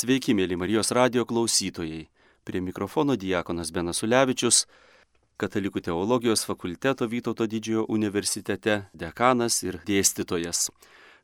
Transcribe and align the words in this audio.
Sveiki, 0.00 0.32
mėly 0.32 0.56
Marijos 0.56 0.94
radio 0.96 1.26
klausytojai. 1.28 2.06
Prie 2.48 2.60
mikrofono 2.64 3.18
Diekonas 3.20 3.68
Benas 3.68 3.98
Ulevičius, 4.00 4.62
Katalikų 5.36 5.82
teologijos 5.84 6.46
fakulteto 6.48 7.04
Vytauto 7.04 7.44
didžiojo 7.44 7.82
universitete 7.92 8.78
dekanas 8.96 9.58
ir 9.66 9.76
dėstytojas. 9.84 10.70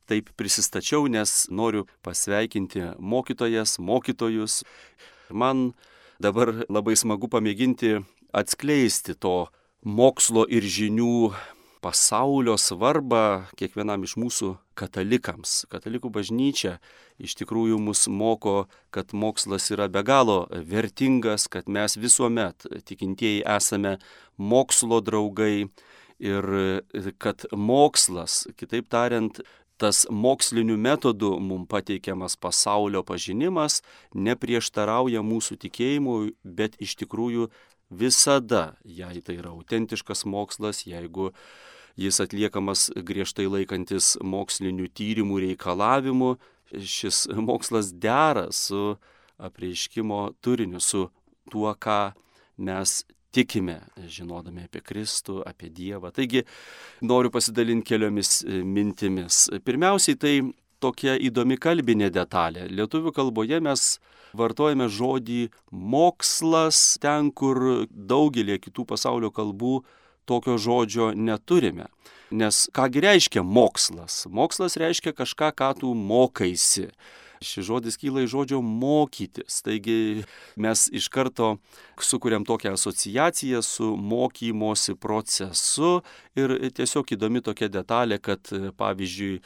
Taip 0.04 0.28
prisistačiau, 0.36 1.08
nes 1.08 1.46
noriu 1.48 1.86
pasveikinti 2.04 2.90
mokytojas, 3.00 3.79
mokytojus. 3.80 4.59
Man 5.30 5.70
dabar 6.20 6.52
labai 6.68 6.98
smagu 7.00 7.32
pamėginti 7.32 8.02
atskleisti 8.36 9.16
to 9.16 9.46
mokslo 9.88 10.45
ir 10.45 10.68
žinių 10.68 11.30
pasaulio 11.87 12.57
svarbą 12.59 13.46
kiekvienam 13.55 14.02
iš 14.02 14.16
mūsų 14.19 14.48
katalikams. 14.75 15.52
Katalikų 15.71 16.11
bažnyčia 16.11 16.80
iš 17.23 17.37
tikrųjų 17.39 17.77
mus 17.79 18.09
moko, 18.11 18.64
kad 18.91 19.12
mokslas 19.14 19.70
yra 19.70 19.87
be 19.87 20.02
galo 20.02 20.48
vertingas, 20.51 21.46
kad 21.46 21.69
mes 21.70 21.95
visuomet 21.95 22.66
tikintieji 22.88 23.45
esame 23.46 24.01
mokslo 24.37 24.98
draugai 24.98 25.69
ir 26.19 26.48
kad 27.23 27.46
mokslas, 27.52 28.48
kitaip 28.59 28.91
tariant, 28.91 29.38
tas 29.79 30.07
mokslinių 30.10 30.74
metodų 30.80 31.37
mums 31.38 31.71
pateikiamas 31.71 32.34
pasaulio 32.41 33.05
pažinimas 33.07 33.79
neprieštarauja 34.16 35.23
mūsų 35.23 35.60
tikėjimui, 35.68 36.34
bet 36.43 36.80
iš 36.82 36.96
tikrųjų 37.05 37.46
visada, 37.95 38.74
jei 38.82 39.23
tai 39.23 39.38
yra 39.38 39.55
autentiškas 39.55 40.27
mokslas, 40.27 40.82
jeigu 40.88 41.30
jis 41.96 42.20
atliekamas 42.24 42.91
griežtai 42.96 43.48
laikantis 43.48 44.14
mokslinių 44.20 44.88
tyrimų 44.96 45.41
reikalavimų, 45.46 46.37
šis 46.77 47.27
mokslas 47.32 47.92
dera 47.92 48.48
su 48.52 48.96
apreiškimo 49.37 50.23
turiniu, 50.45 50.80
su 50.80 51.06
tuo, 51.51 51.73
ką 51.74 52.12
mes 52.56 53.02
tikime, 53.37 53.80
žinodami 54.09 54.65
apie 54.65 54.80
Kristų, 54.84 55.43
apie 55.46 55.68
Dievą. 55.73 56.10
Taigi 56.15 56.45
noriu 57.04 57.30
pasidalinti 57.32 57.93
keliomis 57.93 58.40
mintimis. 58.46 59.46
Pirmiausiai 59.65 60.16
tai 60.21 60.34
tokia 60.80 61.16
įdomi 61.21 61.59
kalbinė 61.60 62.09
detalė. 62.12 62.66
Lietuvių 62.73 63.12
kalboje 63.16 63.60
mes 63.65 63.84
vartojame 64.37 64.88
žodį 64.93 65.47
mokslas 65.71 66.97
ten, 67.03 67.31
kur 67.32 67.87
daugelį 67.91 68.59
kitų 68.66 68.87
pasaulio 68.88 69.32
kalbų 69.34 69.81
tokio 70.27 70.59
žodžio 70.59 71.12
neturime. 71.15 71.87
Nes 72.31 72.66
kągi 72.75 73.00
reiškia 73.05 73.43
mokslas? 73.47 74.25
Mokslas 74.27 74.77
reiškia 74.77 75.15
kažką, 75.15 75.53
ką 75.55 75.71
tu 75.78 75.94
mokaisi. 75.94 76.91
Šis 77.44 77.66
žodis 77.69 77.99
kyla 78.00 78.25
iš 78.25 78.33
žodžio 78.33 78.60
mokytis. 78.65 79.60
Taigi 79.62 80.25
mes 80.56 80.87
iš 80.91 81.06
karto 81.12 81.56
sukūrėm 82.00 82.47
tokią 82.49 82.75
asociaciją 82.75 83.62
su 83.62 83.93
mokymosi 83.97 84.97
procesu 84.99 86.00
ir 86.34 86.56
tiesiog 86.75 87.12
įdomi 87.15 87.44
tokia 87.44 87.69
detalė, 87.69 88.19
kad 88.19 88.50
pavyzdžiui, 88.81 89.43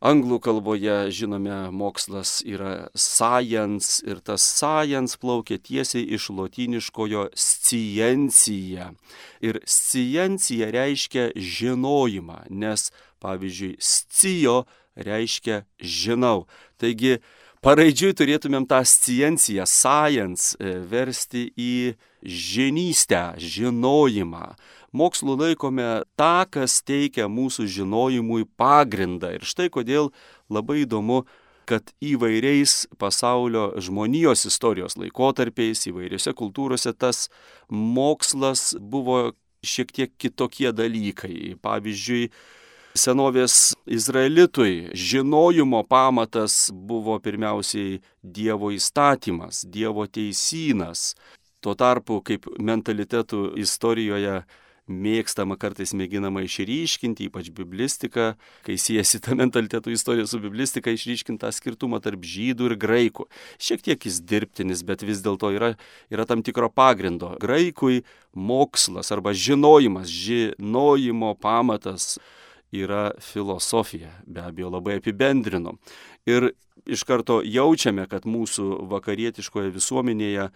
Anglų 0.00 0.38
kalboje, 0.40 1.10
žinome, 1.12 1.68
mokslas 1.76 2.38
yra 2.48 2.88
science 2.96 4.00
ir 4.08 4.22
tas 4.24 4.40
science 4.40 5.18
plaukia 5.20 5.58
tiesiai 5.60 6.06
iš 6.16 6.30
lotiniškojo 6.32 7.26
sciencija. 7.36 8.94
Ir 9.44 9.60
sciencija 9.68 10.70
reiškia 10.72 11.26
žinojimą, 11.36 12.46
nes, 12.48 12.88
pavyzdžiui, 13.20 13.76
scijo 13.76 14.62
reiškia 14.96 15.66
žinau. 15.76 16.46
Taigi, 16.80 17.18
paraidžiui 17.60 18.16
turėtumėm 18.16 18.64
tą 18.72 18.80
scienciją, 18.88 19.68
science 19.68 20.56
versti 20.88 21.50
į 21.60 21.74
žinystę, 22.24 23.34
žinojimą 23.36 24.54
mokslu 24.92 25.36
laikome 25.38 26.02
tą, 26.18 26.46
kas 26.50 26.80
teikia 26.86 27.28
mūsų 27.30 27.66
žinojimui 27.70 28.46
pagrindą. 28.58 29.34
Ir 29.38 29.46
štai 29.46 29.70
kodėl 29.72 30.10
labai 30.50 30.84
įdomu, 30.84 31.24
kad 31.70 31.92
įvairiais 32.02 32.88
pasaulio 32.98 33.70
žmonijos 33.78 34.46
istorijos 34.48 34.96
laikotarpiais, 34.98 35.84
įvairiose 35.86 36.34
kultūrose 36.34 36.92
tas 36.98 37.28
mokslas 37.70 38.72
buvo 38.80 39.30
šiek 39.62 39.92
tiek 39.94 40.16
kitokie 40.18 40.72
dalykai. 40.74 41.54
Pavyzdžiui, 41.62 42.30
senovės 42.98 43.74
izraelitui 43.86 44.90
žinojimo 44.94 45.84
pamatas 45.86 46.70
buvo 46.72 47.18
pirmiausiai 47.22 48.00
Dievo 48.22 48.72
įstatymas, 48.74 49.62
Dievo 49.70 50.06
teisynas. 50.06 51.14
Tuo 51.60 51.76
tarpu, 51.76 52.22
kaip 52.24 52.48
mentalitetų 52.58 53.52
istorijoje 53.60 54.40
mėgstama 54.90 55.56
kartais 55.60 55.92
mėginama 55.96 56.42
išryškinti, 56.44 57.28
ypač 57.30 57.50
biblistika, 57.54 58.34
kai 58.66 58.76
siejasi 58.80 59.22
ta 59.24 59.36
mentalitetų 59.38 59.94
istorija 59.94 60.26
su 60.28 60.40
biblistika, 60.42 60.92
išryškinti 60.92 61.44
tą 61.44 61.52
skirtumą 61.54 62.02
tarp 62.02 62.26
žydų 62.26 62.72
ir 62.72 62.76
graikų. 62.82 63.28
Šiek 63.62 63.86
tiek 63.86 64.08
jis 64.08 64.20
dirbtinis, 64.26 64.84
bet 64.86 65.04
vis 65.06 65.22
dėlto 65.24 65.52
yra, 65.54 65.72
yra 66.12 66.26
tam 66.28 66.44
tikro 66.46 66.70
pagrindo. 66.72 67.36
Graikui 67.40 68.02
mokslas 68.34 69.12
arba 69.14 69.34
žinojimas, 69.36 70.10
žinojimo 70.10 71.36
pamatas 71.40 72.16
yra 72.74 73.10
filosofija, 73.18 74.10
be 74.26 74.42
abejo 74.44 74.70
labai 74.70 74.98
apibendrinu. 75.00 75.76
Ir 76.28 76.52
iš 76.86 77.04
karto 77.06 77.40
jaučiame, 77.44 78.06
kad 78.10 78.26
mūsų 78.28 78.86
vakarietiškoje 78.90 79.72
visuomenėje 79.74 80.50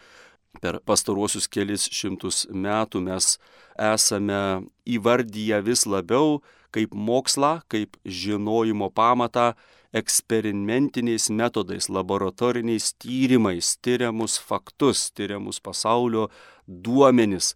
per 0.62 0.80
pastaruosius 0.86 1.48
kelis 1.50 1.88
šimtus 1.92 2.44
metų 2.50 3.02
mes 3.04 3.36
esame 3.80 4.64
įvardyję 4.86 5.60
vis 5.66 5.84
labiau 5.86 6.40
kaip 6.74 6.94
mokslą, 6.94 7.60
kaip 7.70 7.96
žinojimo 8.04 8.90
pamatą 8.90 9.52
eksperimentiniais 9.94 11.28
metodais, 11.30 11.86
laboratoriniais 11.88 12.92
tyrimais, 12.98 13.76
tyriamus 13.78 14.40
faktus, 14.42 15.10
tyriamus 15.14 15.60
pasaulio 15.62 16.28
duomenis 16.66 17.54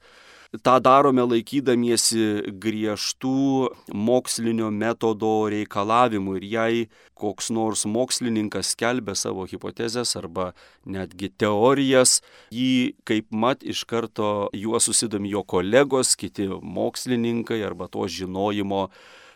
tą 0.64 0.78
darome 0.80 1.24
laikydamiesi 1.28 2.54
griežtų 2.62 3.68
mokslinio 3.92 4.70
metodo 4.72 5.48
reikalavimų 5.52 6.38
ir 6.38 6.46
jei 6.48 6.86
koks 7.18 7.50
nors 7.52 7.84
mokslininkas 7.84 8.72
skelbia 8.72 9.14
savo 9.18 9.44
hipotezes 9.48 10.14
arba 10.16 10.52
netgi 10.88 11.28
teorijas, 11.36 12.22
jį 12.54 12.96
kaip 13.08 13.28
mat 13.30 13.62
iš 13.62 13.84
karto 13.88 14.48
juo 14.56 14.80
susidomi 14.80 15.34
jo 15.34 15.44
kolegos, 15.44 16.14
kiti 16.16 16.48
mokslininkai 16.48 17.60
arba 17.66 17.90
to 17.92 18.06
žinojimo 18.08 18.86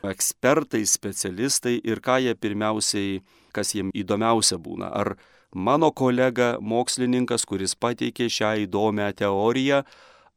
ekspertai, 0.08 0.86
specialistai 0.88 1.76
ir 1.84 2.00
ką 2.02 2.22
jie 2.24 2.32
pirmiausiai, 2.34 3.20
kas 3.52 3.74
jiems 3.76 3.92
įdomiausia 3.94 4.56
būna. 4.58 4.88
Ar 4.88 5.14
mano 5.52 5.92
kolega 5.92 6.56
mokslininkas, 6.58 7.44
kuris 7.44 7.76
pateikė 7.76 8.30
šią 8.32 8.54
įdomią 8.64 9.12
teoriją, 9.20 9.82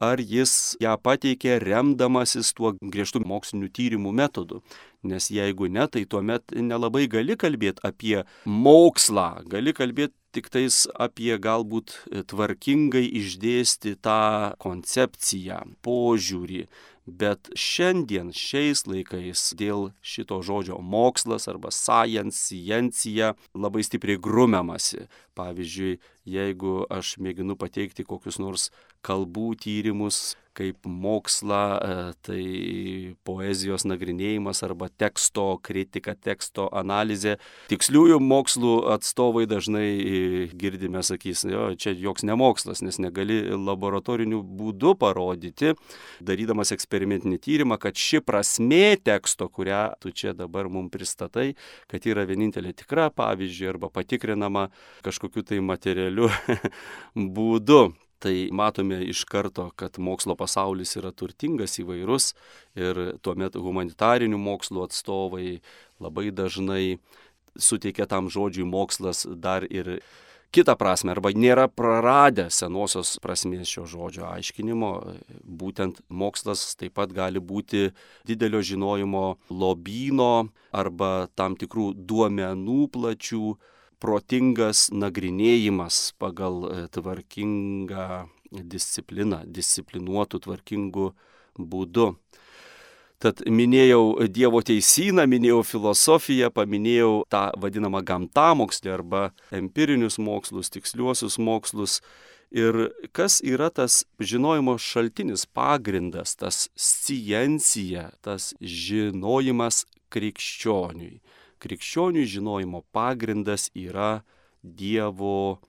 ar 0.03 0.19
jis 0.19 0.75
ją 0.83 0.95
pateikė 1.01 1.59
remdamasis 1.63 2.51
tuo 2.57 2.73
griežtų 2.81 3.23
mokslinių 3.27 3.69
tyrimų 3.75 4.11
metodu. 4.15 4.61
Nes 5.05 5.29
jeigu 5.31 5.69
ne, 5.69 5.87
tai 5.87 6.05
tuomet 6.09 6.51
nelabai 6.51 7.05
gali 7.07 7.37
kalbėti 7.37 7.83
apie 7.85 8.23
mokslą, 8.45 9.45
gali 9.47 9.73
kalbėti 9.73 10.13
tik 10.35 10.49
tais 10.51 10.83
apie 10.99 11.33
galbūt 11.39 11.95
tvarkingai 12.31 13.05
išdėsti 13.21 13.95
tą 14.03 14.55
koncepciją, 14.59 15.61
požiūrį. 15.85 16.65
Bet 17.05 17.51
šiandien, 17.53 18.31
šiais 18.33 18.81
laikais, 18.89 19.51
dėl 19.53 19.91
šito 20.01 20.39
žodžio 20.41 20.79
mokslas 20.81 21.45
arba 21.51 21.69
science, 21.69 22.39
sciencija 22.47 23.35
labai 23.53 23.85
stipriai 23.85 24.17
grumiamasi. 24.17 25.05
Pavyzdžiui, 25.37 25.99
jeigu 26.25 26.79
aš 26.89 27.19
mėginu 27.21 27.53
pateikti 27.61 28.07
kokius 28.07 28.41
nors 28.41 28.71
kalbų 29.05 29.53
tyrimus, 29.61 30.33
kaip 30.55 30.87
mokslą, 30.87 31.61
e, 31.77 31.95
tai 32.25 32.43
poezijos 33.27 33.83
nagrinėjimas 33.85 34.63
arba 34.65 34.87
teksto 34.89 35.59
kritika, 35.61 36.15
teksto 36.15 36.69
analizė. 36.71 37.35
Tiksliųjų 37.69 38.21
mokslų 38.23 38.75
atstovai 38.95 39.45
dažnai 39.51 39.89
e, 40.25 40.45
girdime, 40.57 41.01
sakys, 41.05 41.45
jo, 41.49 41.67
čia 41.79 41.93
joks 41.95 42.25
nemokslas, 42.27 42.81
nes 42.85 42.99
negali 43.01 43.41
laboratoriniu 43.53 44.41
būdu 44.43 44.95
parodyti, 45.01 45.73
darydamas 46.25 46.73
eksperimentinį 46.75 47.39
tyrimą, 47.47 47.79
kad 47.81 47.97
ši 47.99 48.23
prasmė 48.25 48.97
teksto, 49.05 49.49
kurią 49.49 49.83
tu 50.01 50.13
čia 50.15 50.35
dabar 50.37 50.69
mums 50.71 50.93
pristatai, 50.93 51.53
kad 51.91 52.05
yra 52.09 52.25
vienintelė 52.29 52.73
tikra, 52.77 53.09
pavyzdžiui, 53.15 53.69
arba 53.73 53.91
patikrinama 53.93 54.69
kažkokiu 55.05 55.45
tai 55.45 55.61
materialiu 55.63 56.31
būdu. 57.37 57.85
Tai 58.25 58.33
matome 58.55 59.01
iš 59.05 59.25
karto, 59.29 59.67
kad 59.75 59.99
mokslo 60.01 60.33
pasaulis 60.39 60.95
yra 60.97 61.11
turtingas 61.11 61.75
įvairus 61.81 62.31
ir 62.79 63.17
tuomet 63.21 63.57
humanitarinių 63.59 64.39
mokslų 64.41 64.85
atstovai 64.87 65.59
labai 66.01 66.31
dažnai 66.33 66.97
suteikia 67.57 68.07
tam 68.09 68.29
žodžiui 68.31 68.67
mokslas 68.67 69.25
dar 69.27 69.65
ir 69.69 69.99
kitą 70.55 70.75
prasme 70.79 71.11
arba 71.11 71.33
nėra 71.35 71.67
praradę 71.67 72.47
senosios 72.53 73.17
prasmės 73.23 73.71
šio 73.71 73.85
žodžio 73.91 74.27
aiškinimo. 74.29 74.91
Būtent 75.43 75.99
mokslas 76.07 76.75
taip 76.79 76.95
pat 76.99 77.11
gali 77.15 77.41
būti 77.43 77.89
didelio 78.27 78.61
žinojimo 78.63 79.25
lobyno 79.51 80.47
arba 80.71 81.27
tam 81.35 81.57
tikrų 81.59 81.91
duomenų 81.97 82.79
plačių 82.95 83.55
protingas 83.99 84.89
nagrinėjimas 84.93 86.13
pagal 86.21 86.65
e, 86.67 86.73
tvarkingą 86.93 88.25
discipliną, 88.51 89.43
disciplinuotų 89.47 90.43
tvarkingų 90.45 91.07
būdų. 91.59 92.09
Tad 93.23 93.41
minėjau 93.47 94.27
Dievo 94.27 94.59
teisyną, 94.65 95.23
minėjau 95.31 95.61
filosofiją, 95.63 96.51
paminėjau 96.51 97.23
tą 97.31 97.47
vadinamą 97.61 98.03
gamtamokslį 98.03 98.91
arba 98.91 99.21
empirinius 99.55 100.19
mokslus, 100.19 100.71
tiksliuosius 100.73 101.39
mokslus. 101.39 102.01
Ir 102.55 102.91
kas 103.15 103.39
yra 103.43 103.71
tas 103.73 104.03
žinojimo 104.19 104.75
šaltinis, 104.79 105.47
pagrindas, 105.47 106.35
tas 106.39 106.67
sciencija, 106.75 108.11
tas 108.23 108.53
žinojimas 108.61 109.85
krikščioniui. 110.13 111.19
Krikščioniui 111.63 112.27
žinojimo 112.29 112.83
pagrindas 112.95 113.71
yra 113.73 114.21
Dievo 114.61 115.59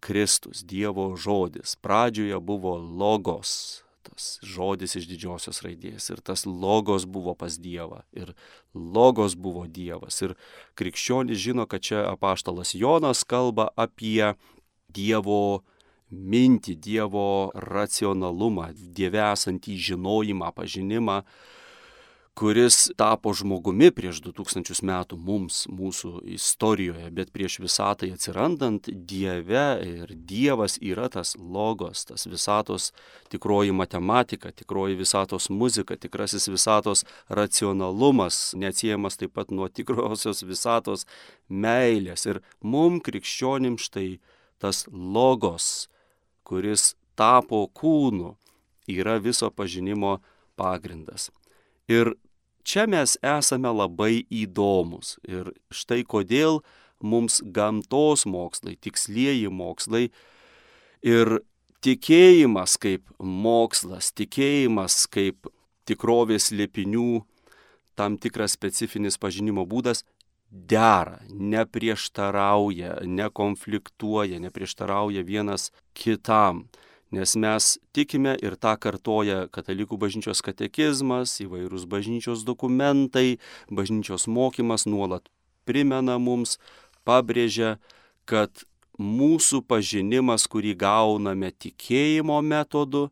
Kristus, 0.00 0.64
Dievo 0.64 1.14
žodis. 1.16 1.76
Pradžioje 1.80 2.40
buvo 2.40 2.76
logos, 2.78 3.83
tas 4.14 4.38
žodis 4.46 4.96
iš 4.96 5.08
didžiosios 5.10 5.60
raidės. 5.64 6.08
Ir 6.10 6.22
tas 6.24 6.46
logos 6.46 7.04
buvo 7.04 7.34
pas 7.34 7.58
Dievą. 7.58 8.02
Ir 8.14 8.34
logos 8.74 9.34
buvo 9.34 9.66
Dievas. 9.66 10.20
Ir 10.22 10.34
krikščionis 10.78 11.38
žino, 11.38 11.66
kad 11.66 11.82
čia 11.82 12.06
apaštalas 12.12 12.74
Jonas 12.74 13.24
kalba 13.26 13.68
apie 13.76 14.34
Dievo 14.94 15.64
mintį, 16.14 16.76
Dievo 16.78 17.50
racionalumą, 17.54 18.70
Dieve 18.74 19.22
esantį 19.32 19.76
žinojimą, 19.90 20.52
pažinimą, 20.54 21.22
kuris 22.34 22.90
tapo 22.96 23.30
žmogumi 23.34 23.92
prieš 23.94 24.18
2000 24.24 24.82
metų 24.82 25.16
mums, 25.22 25.64
mūsų 25.70 26.24
istorijoje, 26.34 27.06
bet 27.14 27.30
prieš 27.34 27.60
visatai 27.62 28.10
atsirandant 28.14 28.88
Dieve 28.90 29.66
ir 29.86 30.10
Dievas 30.14 30.74
yra 30.82 31.06
tas 31.14 31.36
logos, 31.38 32.02
tas 32.08 32.26
visatos 32.26 32.90
tikroji 33.30 33.72
matematika, 33.72 34.50
tikroji 34.50 34.98
visatos 34.98 35.46
muzika, 35.50 35.94
tikrasis 35.96 36.48
visatos 36.50 37.04
racionalumas, 37.30 38.50
neatsiejamas 38.58 39.20
taip 39.20 39.36
pat 39.38 39.54
nuo 39.54 39.70
tikrosios 39.70 40.42
visatos 40.42 41.06
meilės. 41.48 42.26
Ir 42.26 42.42
mum 42.60 42.98
krikščionim 42.98 43.78
štai 43.78 44.18
tas 44.58 44.88
logos, 44.90 45.86
kuris 46.42 46.96
tapo 47.14 47.62
kūnu, 47.70 48.34
yra 48.90 49.20
viso 49.22 49.54
pažinimo 49.54 50.18
pagrindas. 50.58 51.30
Ir 51.88 52.14
čia 52.64 52.86
mes 52.88 53.18
esame 53.20 53.72
labai 53.72 54.24
įdomus. 54.32 55.18
Ir 55.28 55.52
štai 55.72 56.02
kodėl 56.08 56.62
mums 57.04 57.42
gamtos 57.44 58.24
mokslai, 58.24 58.78
tikslieji 58.80 59.50
mokslai 59.52 60.08
ir 61.04 61.38
tikėjimas 61.84 62.78
kaip 62.80 63.10
mokslas, 63.20 64.08
tikėjimas 64.16 65.04
kaip 65.12 65.50
tikrovės 65.84 66.48
liepinių 66.56 67.24
tam 67.94 68.16
tikras 68.18 68.56
specifinis 68.56 69.20
pažinimo 69.20 69.66
būdas 69.68 70.02
dera, 70.54 71.20
neprieštarauja, 71.28 73.02
nekonfliktuoja, 73.04 74.38
neprieštarauja 74.40 75.24
vienas 75.26 75.70
kitam 75.98 76.64
nes 77.14 77.36
mes 77.38 77.68
tikime 77.94 78.34
ir 78.42 78.56
tą 78.58 78.74
kartoja 78.80 79.44
katalikų 79.54 79.98
bažnyčios 80.02 80.42
katekizmas, 80.44 81.38
įvairūs 81.44 81.86
bažnyčios 81.90 82.42
dokumentai, 82.48 83.38
bažnyčios 83.70 84.26
mokymas 84.26 84.88
nuolat 84.90 85.30
primena 85.64 86.18
mums, 86.18 86.58
pabrėžia, 87.08 87.76
kad 88.28 88.64
mūsų 89.00 89.64
pažinimas, 89.68 90.46
kurį 90.50 90.74
gauname 90.78 91.50
tikėjimo 91.50 92.38
metodu, 92.44 93.08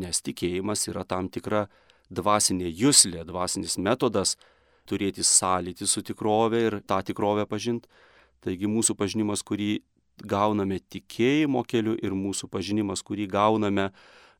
nes 0.00 0.22
tikėjimas 0.24 0.88
yra 0.90 1.04
tam 1.04 1.28
tikra 1.32 1.66
dvasinė 2.10 2.70
jūslė, 2.70 3.24
dvasinis 3.28 3.78
metodas 3.78 4.36
turėti 4.90 5.24
sąlytį 5.26 5.86
su 5.86 6.02
tikrove 6.02 6.62
ir 6.66 6.80
tą 6.82 7.00
tikrovę 7.06 7.46
pažinti. 7.46 7.88
Taigi 8.40 8.68
mūsų 8.72 8.96
pažinimas, 8.96 9.44
kurį 9.44 9.82
gauname 10.26 10.80
tikėjimo 10.80 11.64
keliu 11.68 11.96
ir 11.98 12.14
mūsų 12.16 12.48
pažinimas, 12.52 13.02
kurį 13.06 13.28
gauname 13.30 13.90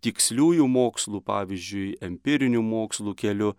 tiksliųjų 0.04 0.66
mokslų, 0.68 1.20
pavyzdžiui, 1.26 1.98
empirinių 2.04 2.62
mokslų 2.64 3.14
keliu, 3.18 3.54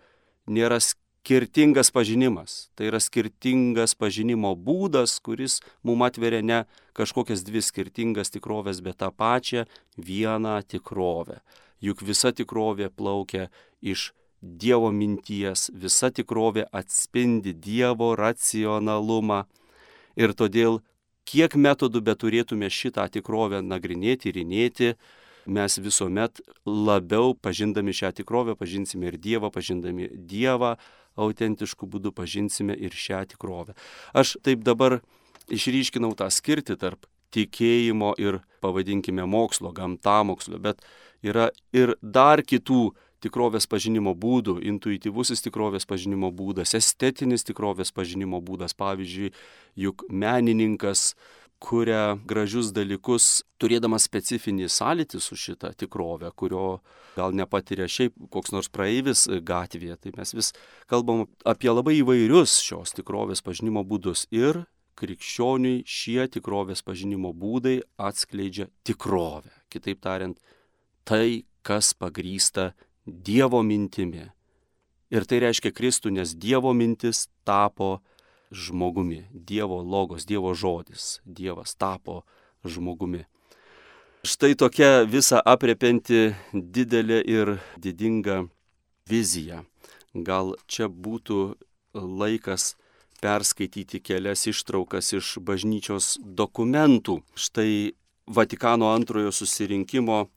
nėra 0.49 0.79
skirtingas 0.81 1.91
pažinimas. 1.93 2.69
Tai 2.75 2.89
yra 2.89 3.01
skirtingas 3.01 3.93
pažinimo 3.95 4.55
būdas, 4.57 5.19
kuris 5.21 5.59
mums 5.85 6.07
atveria 6.09 6.41
ne 6.41 6.63
kažkokias 6.97 7.45
dvi 7.45 7.61
skirtingas 7.61 8.33
tikrovės, 8.33 8.81
bet 8.81 9.01
tą 9.01 9.11
pačią 9.13 9.67
vieną 9.97 10.57
tikrovę. 10.65 11.41
Juk 11.81 12.01
visa 12.05 12.33
tikrovė 12.33 12.89
plaukia 12.89 13.49
iš 13.81 14.11
Dievo 14.41 14.89
minties, 14.89 15.67
visa 15.69 16.09
tikrovė 16.09 16.63
atspindi 16.73 17.51
Dievo 17.53 18.15
racionalumą 18.17 19.43
ir 20.17 20.33
todėl 20.33 20.79
kiek 21.27 21.55
metodų 21.55 22.01
beturėtume 22.05 22.69
šitą 22.71 23.07
tikrovę 23.11 23.61
nagrinėti, 23.65 24.33
rinėti, 24.35 24.93
mes 25.45 25.77
visuomet 25.81 26.41
labiau 26.65 27.33
pažindami 27.33 27.93
šią 27.97 28.11
tikrovę 28.21 28.55
pažinsime 28.59 29.09
ir 29.09 29.17
Dievą, 29.21 29.51
pažindami 29.53 30.09
Dievą 30.13 30.75
autentiškų 31.19 31.89
būdų 31.91 32.13
pažinsime 32.15 32.75
ir 32.77 32.95
šią 32.95 33.25
tikrovę. 33.33 33.75
Aš 34.13 34.37
taip 34.45 34.63
dabar 34.63 34.99
išryškinau 35.51 36.13
tą 36.17 36.29
skirtį 36.31 36.77
tarp 36.79 37.07
tikėjimo 37.31 38.13
ir, 38.19 38.41
pavadinkime, 38.63 39.25
mokslo, 39.27 39.71
gamtamokslio, 39.75 40.59
bet 40.59 40.83
yra 41.23 41.49
ir 41.73 41.95
dar 42.01 42.43
kitų 42.43 42.91
tikrovės 43.21 43.67
pažinimo 43.69 44.13
būdų, 44.17 44.59
intuityvusis 44.71 45.43
tikrovės 45.45 45.87
pažinimo 45.89 46.31
būdas, 46.33 46.75
estetinis 46.77 47.45
tikrovės 47.47 47.93
pažinimo 47.93 48.41
būdas. 48.41 48.73
Pavyzdžiui, 48.77 49.31
juk 49.85 50.05
menininkas 50.09 51.11
kuria 51.61 52.17
gražius 52.25 52.71
dalykus, 52.73 53.43
turėdamas 53.61 54.07
specifinį 54.09 54.67
sąlytį 54.71 55.21
su 55.21 55.37
šita 55.37 55.71
tikrovė, 55.77 56.31
kurio 56.35 56.81
gal 57.15 57.35
nepatiria 57.37 57.85
šiaip 57.91 58.15
koks 58.33 58.53
nors 58.55 58.71
praeivis 58.73 59.27
gatvėje. 59.29 59.99
Tai 60.01 60.13
mes 60.17 60.33
vis 60.33 60.51
kalbam 60.89 61.27
apie 61.45 61.69
labai 61.69 61.99
įvairius 61.99 62.57
šios 62.65 62.95
tikrovės 62.97 63.45
pažinimo 63.45 63.85
būdus. 63.87 64.25
Ir 64.33 64.63
krikščioniui 64.99 65.83
šie 65.87 66.25
tikrovės 66.33 66.83
pažinimo 66.85 67.31
būdai 67.37 67.79
atskleidžia 68.09 68.67
tikrovę. 68.87 69.53
Kitaip 69.71 70.01
tariant, 70.03 70.41
tai, 71.05 71.45
kas 71.61 71.93
pagrysta 71.93 72.71
Dievo 73.05 73.63
mintimi. 73.63 74.29
Ir 75.11 75.25
tai 75.27 75.41
reiškia 75.43 75.73
Kristų, 75.73 76.13
nes 76.13 76.35
Dievo 76.37 76.71
mintis 76.77 77.27
tapo 77.43 77.99
žmogumi. 78.51 79.25
Dievo 79.33 79.81
logos, 79.81 80.25
Dievo 80.25 80.53
žodis. 80.53 81.19
Dievas 81.25 81.75
tapo 81.75 82.23
žmogumi. 82.63 83.25
Štai 84.21 84.53
tokia 84.53 85.01
visa 85.09 85.41
apriepianti 85.41 86.35
didelė 86.53 87.23
ir 87.25 87.55
didinga 87.81 88.43
vizija. 89.09 89.63
Gal 90.13 90.53
čia 90.69 90.85
būtų 90.85 91.55
laikas 91.97 92.75
perskaityti 93.21 93.97
kelias 93.97 94.45
ištraukas 94.45 95.09
iš 95.17 95.39
bažnyčios 95.41 96.19
dokumentų. 96.21 97.21
Štai 97.33 97.97
Vatikano 98.31 98.91
antrojo 98.93 99.31
susirinkimo 99.33 100.27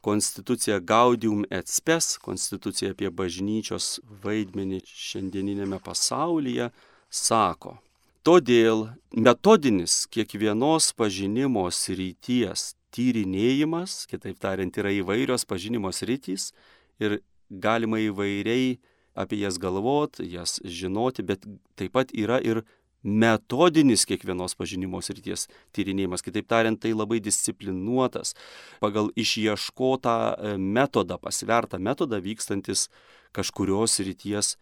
konstitucija 0.00 0.80
Gaudium 0.80 1.44
et 1.50 1.68
Spes, 1.68 2.16
konstitucija 2.22 2.94
apie 2.94 3.10
bažnyčios 3.12 3.98
vaidmenį 4.24 4.80
šiandieninėme 4.86 5.80
pasaulyje, 5.84 6.70
sako, 7.10 7.76
todėl 8.24 8.88
metodinis 9.12 10.04
kiekvienos 10.12 10.92
pažinimo 10.96 11.66
srities 11.74 12.74
tyrinėjimas, 12.94 14.04
kitaip 14.10 14.38
tariant, 14.42 14.76
yra 14.80 14.92
įvairios 14.94 15.46
pažinimo 15.48 15.92
sritys 15.94 16.50
ir 17.02 17.20
galima 17.50 18.00
įvairiai 18.02 18.78
apie 19.18 19.40
jas 19.42 19.58
galvot, 19.58 20.20
jas 20.22 20.58
žinoti, 20.64 21.24
bet 21.26 21.46
taip 21.78 21.94
pat 21.96 22.12
yra 22.14 22.40
ir 22.42 22.62
metodinis 23.02 24.04
kiekvienos 24.08 24.56
pažinimo 24.58 25.00
srities 25.04 25.46
tyrinėjimas. 25.76 26.24
Kitaip 26.24 26.48
tariant, 26.50 26.80
tai 26.80 26.92
labai 26.92 27.20
disciplinuotas, 27.24 28.34
pagal 28.82 29.12
išieškotą 29.16 30.16
e, 30.16 30.56
metodą, 30.58 31.20
pasvertą 31.20 31.80
metodą 31.80 32.20
vykstantis 32.24 32.88
kažkurios 33.36 34.00
srities 34.00 34.56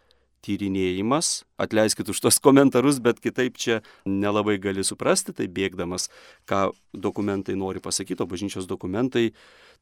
tyrinėjimas, 0.47 1.43
atleiskit 1.59 2.09
už 2.13 2.21
tos 2.23 2.39
komentarus, 2.43 3.01
bet 3.03 3.19
kitaip 3.23 3.59
čia 3.59 3.81
nelabai 4.07 4.59
gali 4.63 4.85
suprasti, 4.87 5.35
tai 5.35 5.49
bėgdamas, 5.51 6.09
ką 6.47 6.69
dokumentai 6.95 7.57
nori 7.59 7.83
pasakyti, 7.83 8.23
o 8.23 8.31
bažnyčios 8.31 8.69
dokumentai 8.71 9.33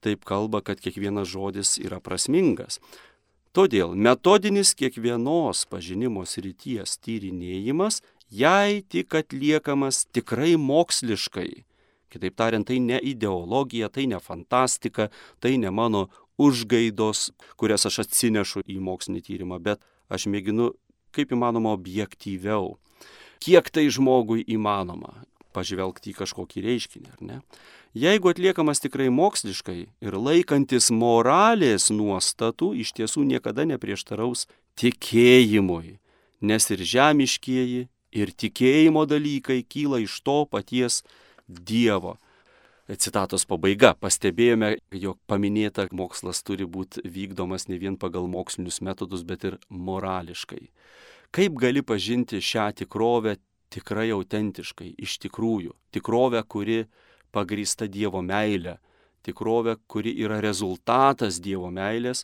taip 0.04 0.24
kalba, 0.28 0.62
kad 0.64 0.80
kiekvienas 0.80 1.28
žodis 1.28 1.76
yra 1.82 2.00
prasmingas. 2.00 2.80
Todėl 3.56 3.94
metodinis 3.96 4.74
kiekvienos 4.76 5.62
pažinimo 5.72 6.26
srities 6.28 6.98
tyrinėjimas, 7.00 8.02
jei 8.30 8.82
tik 8.82 9.14
atliekamas 9.14 10.06
tikrai 10.12 10.56
moksliškai, 10.60 11.50
kitaip 12.12 12.36
tariant, 12.38 12.66
tai 12.66 12.80
ne 12.80 12.98
ideologija, 13.02 13.90
tai 13.92 14.06
ne 14.06 14.20
fantastika, 14.20 15.10
tai 15.40 15.56
ne 15.58 15.70
mano 15.70 16.06
užgaidos, 16.38 17.30
kurias 17.56 17.86
aš 17.88 18.04
atsinešu 18.06 18.64
į 18.66 18.80
mokslinį 18.84 19.22
tyrimą, 19.26 19.60
bet 19.62 19.84
aš 20.12 20.28
mėginu 20.30 20.72
kaip 21.16 21.32
įmanoma 21.32 21.72
objektyviau. 21.76 22.76
Kiek 23.40 23.68
tai 23.72 23.88
žmogui 23.92 24.44
įmanoma 24.44 25.24
pažvelgti 25.56 26.12
į 26.12 26.18
kažkokį 26.20 26.62
reiškinį, 26.66 27.10
ar 27.14 27.24
ne? 27.24 27.38
Jeigu 27.96 28.28
atliekamas 28.28 28.82
tikrai 28.84 29.08
moksliškai 29.08 29.78
ir 30.04 30.16
laikantis 30.20 30.90
moralės 30.92 31.88
nuostatų, 31.88 32.74
iš 32.82 32.92
tiesų 32.98 33.24
niekada 33.24 33.64
neprieštaraus 33.64 34.44
tikėjimui, 34.76 35.96
nes 36.44 36.68
ir 36.74 36.84
žemiškieji, 36.84 37.86
ir 38.12 38.32
tikėjimo 38.32 39.06
dalykai 39.08 39.62
kyla 39.62 40.02
iš 40.04 40.20
to 40.26 40.44
paties 40.50 41.02
Dievo. 41.46 42.16
Citatos 42.86 43.42
pabaiga. 43.50 43.96
Pastebėjome, 43.98 44.76
jog 44.94 45.18
paminėta 45.26 45.88
mokslas 45.90 46.44
turi 46.46 46.68
būti 46.70 47.02
vykdomas 47.02 47.66
ne 47.66 47.80
vien 47.82 47.96
pagal 47.98 48.28
mokslinius 48.30 48.78
metodus, 48.78 49.24
bet 49.26 49.44
ir 49.44 49.58
morališkai. 49.70 50.68
Kaip 51.34 51.58
gali 51.58 51.82
pažinti 51.82 52.38
šią 52.38 52.68
tikrovę 52.78 53.36
tikrai 53.74 54.12
autentiškai, 54.14 54.92
iš 55.02 55.18
tikrųjų? 55.26 55.74
Tikrovę, 55.90 56.44
kuri 56.46 56.84
pagrįsta 57.34 57.90
Dievo 57.90 58.22
meilė, 58.22 58.78
tikrovę, 59.26 59.76
kuri 59.90 60.14
yra 60.22 60.38
rezultatas 60.44 61.40
Dievo 61.42 61.72
meilės 61.74 62.22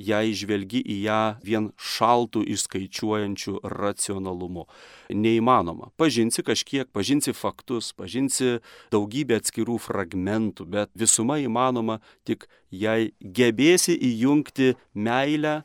jei 0.00 0.32
žvelgi 0.36 0.80
į 0.80 0.96
ją 1.04 1.20
vien 1.44 1.68
šaltų 1.76 2.42
išskaičiuojančių 2.54 3.60
racionalumu. 3.68 4.66
Neįmanoma. 5.12 5.90
Pažinsi 6.00 6.44
kažkiek, 6.46 6.88
pažinsi 6.92 7.34
faktus, 7.36 7.92
pažinsi 7.96 8.58
daugybę 8.94 9.40
atskirų 9.40 9.76
fragmentų, 9.82 10.66
bet 10.72 10.92
visuma 10.98 11.40
įmanoma 11.42 12.00
tik 12.28 12.48
jei 12.72 13.12
gebėsi 13.20 13.96
įjungti 14.10 14.74
meilę, 14.94 15.60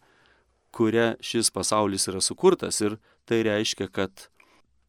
kuria 0.76 1.14
šis 1.24 1.54
pasaulis 1.56 2.10
yra 2.12 2.22
sukurtas. 2.24 2.82
Ir 2.84 3.00
tai 3.26 3.44
reiškia, 3.48 3.88
kad 3.88 4.28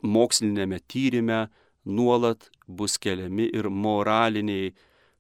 mokslinėme 0.03 0.81
tyrimė 0.91 1.47
nuolat 1.87 2.51
bus 2.67 2.99
keliami 2.99 3.47
ir 3.55 3.71
moraliniai 3.71 4.75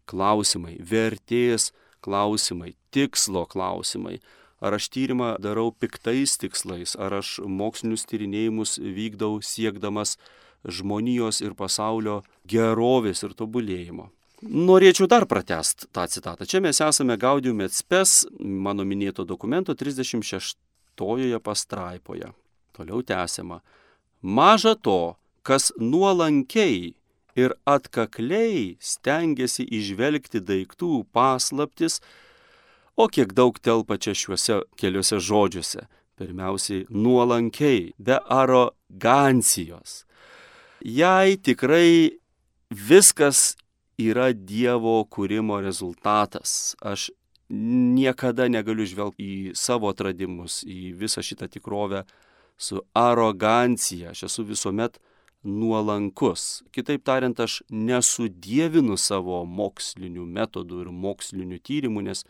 klausimai, 0.06 0.76
vertės 0.82 1.70
klausimai, 2.06 2.74
tikslo 2.94 3.44
klausimai. 3.50 4.20
Ar 4.64 4.78
aš 4.78 4.88
tyrimą 4.94 5.34
darau 5.42 5.68
piktais 5.74 6.38
tikslais, 6.40 6.94
ar 6.96 7.18
aš 7.18 7.36
mokslinius 7.44 8.06
tyrinėjimus 8.08 8.78
vykdau 8.80 9.42
siekdamas 9.44 10.16
žmonijos 10.64 11.42
ir 11.44 11.52
pasaulio 11.58 12.22
gerovės 12.48 13.20
ir 13.26 13.36
tobulėjimo. 13.36 14.08
Norėčiau 14.46 15.08
dar 15.08 15.24
pratest 15.28 15.86
tą 15.96 16.06
citatą. 16.12 16.44
Čia 16.48 16.60
mes 16.64 16.80
esame 16.84 17.16
Gaudium 17.20 17.62
et 17.64 17.72
spes, 17.72 18.26
mano 18.38 18.84
minėto 18.84 19.24
dokumento 19.24 19.74
36 19.74 20.56
pastraipoje. 21.44 22.32
Toliau 22.76 23.02
tęsiama. 23.02 23.60
Maža 24.22 24.74
to, 24.74 25.16
kas 25.42 25.72
nuolankiai 25.78 26.95
ir 27.36 27.54
atkakliai 27.68 28.76
stengiasi 28.80 29.66
išvelgti 29.78 30.40
daiktų 30.40 31.04
paslaptis, 31.12 32.00
O 32.96 33.08
kiek 33.12 33.34
daug 33.36 33.58
telpa 33.60 33.98
čia 34.00 34.14
šiuose 34.16 34.62
keliuose 34.80 35.18
žodžiuose. 35.20 35.82
Pirmiausiai, 36.16 36.86
nuolankiai, 36.88 37.92
be 38.00 38.16
arogancijos. 38.32 40.06
Jei 40.80 41.36
tikrai 41.36 42.16
viskas 42.72 43.58
yra 44.00 44.30
Dievo 44.32 45.02
kūrimo 45.12 45.58
rezultatas, 45.60 46.72
aš 46.80 47.10
niekada 47.52 48.48
negaliu 48.48 48.88
žvelgti 48.88 49.28
į 49.28 49.52
savo 49.52 49.92
atradimus, 49.92 50.62
į 50.64 50.96
visą 50.96 51.20
šitą 51.20 51.50
tikrovę 51.52 52.06
su 52.56 52.80
arogancija. 52.96 54.16
Aš 54.16 54.24
esu 54.30 54.46
visuomet 54.48 54.96
nuolankus. 55.46 56.64
Kitaip 56.74 57.04
tariant, 57.06 57.38
aš 57.40 57.62
nesudievinu 57.70 58.98
savo 59.00 59.44
mokslinių 59.46 60.26
metodų 60.26 60.84
ir 60.84 60.92
mokslinių 60.92 61.60
tyrimų, 61.64 62.04
nes 62.10 62.24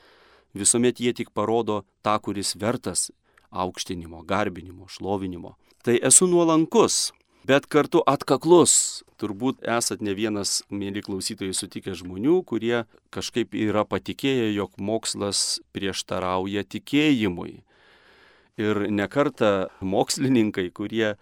visuomet 0.57 1.01
jie 1.01 1.13
tik 1.17 1.33
parodo 1.35 1.83
tą, 2.05 2.19
kuris 2.23 2.55
vertas 2.61 3.11
aukštinimo, 3.51 4.23
garbinimo, 4.29 4.89
šlovinimo. 4.89 5.57
Tai 5.85 5.97
esu 6.03 6.27
nuolankus, 6.27 7.13
bet 7.47 7.69
kartu 7.71 8.03
atkaklus. 8.07 9.03
Turbūt 9.17 9.63
esat 9.65 10.03
ne 10.05 10.13
vienas, 10.13 10.61
mėly 10.69 11.01
klausytojai, 11.01 11.55
sutikę 11.57 11.95
žmonių, 11.97 12.43
kurie 12.45 12.83
kažkaip 13.15 13.55
yra 13.57 13.87
patikėję, 13.89 14.51
jog 14.53 14.75
mokslas 14.77 15.63
prieštarauja 15.73 16.67
tikėjimui. 16.69 17.63
Ir 18.61 18.83
nekarta 18.93 19.71
mokslininkai, 19.81 20.69
kurie 20.75 21.15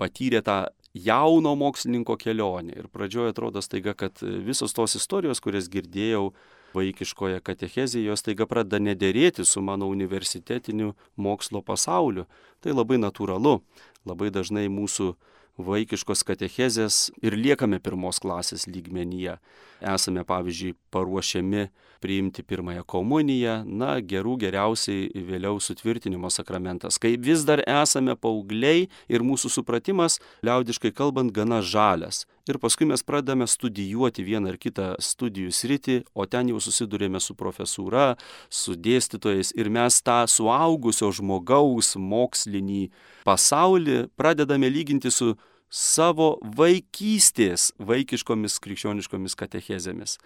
patyrė 0.00 0.40
tą 0.44 0.56
jauno 1.04 1.54
mokslininko 1.56 2.16
kelionę. 2.16 2.72
Ir 2.76 2.88
pradžioje 2.88 3.34
atrodo 3.34 3.62
staiga, 3.62 3.94
kad 3.94 4.20
visos 4.22 4.72
tos 4.76 4.96
istorijos, 4.96 5.42
kurias 5.44 5.68
girdėjau 5.72 6.30
vaikiškoje 6.76 7.40
katechezėje, 7.44 8.08
jos 8.10 8.24
taiga 8.24 8.46
pradeda 8.48 8.80
nederėti 8.82 9.44
su 9.44 9.62
mano 9.64 9.88
universitetiniu 9.92 10.94
mokslo 11.16 11.62
pasauliu. 11.64 12.26
Tai 12.60 12.76
labai 12.76 13.00
natūralu. 13.00 13.60
Labai 14.06 14.30
dažnai 14.32 14.68
mūsų 14.72 15.14
vaikiškos 15.56 16.24
katechezės 16.28 17.10
ir 17.24 17.36
liekame 17.36 17.80
pirmos 17.80 18.20
klasės 18.20 18.66
lygmenyje. 18.68 19.38
Esame, 19.80 20.24
pavyzdžiui, 20.28 20.76
paruošiami 20.96 21.68
priimti 22.00 22.44
pirmąją 22.44 22.84
komuniją, 22.88 23.56
na, 23.64 23.96
gerų 24.00 24.36
geriausiai 24.40 25.24
vėliau 25.26 25.60
sutvirtinimo 25.62 26.30
sakramentas. 26.32 27.00
Kai 27.02 27.16
vis 27.20 27.44
dar 27.48 27.62
esame 27.66 28.16
paaugliai 28.16 28.86
ir 29.08 29.24
mūsų 29.26 29.50
supratimas, 29.58 30.20
liaudiškai 30.46 30.92
kalbant, 30.96 31.32
gana 31.36 31.62
žalias. 31.64 32.24
Ir 32.46 32.60
paskui 32.62 32.86
mes 32.86 33.02
pradame 33.02 33.48
studijuoti 33.50 34.22
vieną 34.22 34.52
ar 34.52 34.60
kitą 34.60 34.92
studijų 35.02 35.50
sritį, 35.50 35.96
o 36.14 36.28
ten 36.30 36.52
jau 36.52 36.60
susidurėme 36.62 37.20
su 37.20 37.34
profesūra, 37.34 38.12
su 38.48 38.76
dėstytojais 38.78 39.50
ir 39.58 39.72
mes 39.72 39.98
tą 40.06 40.20
suaugusio 40.30 41.10
žmogaus 41.16 41.96
mokslinį 41.98 42.86
pasaulį 43.26 44.06
pradedame 44.16 44.70
lyginti 44.70 45.10
su 45.10 45.34
savo 45.70 46.36
vaikystės 46.56 47.72
vaikiškomis 47.82 48.60
krikščioniškomis 48.62 49.34
katechezėmis. 49.38 50.20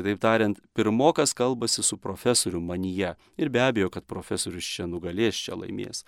Kitaip 0.00 0.20
tariant, 0.22 0.60
pirmokas 0.72 1.34
kalbasi 1.36 1.84
su 1.84 1.98
profesoriu 2.00 2.60
manyje 2.64 3.12
ir 3.36 3.50
be 3.52 3.60
abejo, 3.60 3.90
kad 3.92 4.06
profesorius 4.08 4.64
čia 4.64 4.86
nugalės, 4.88 5.36
čia 5.36 5.58
laimės. 5.60 6.06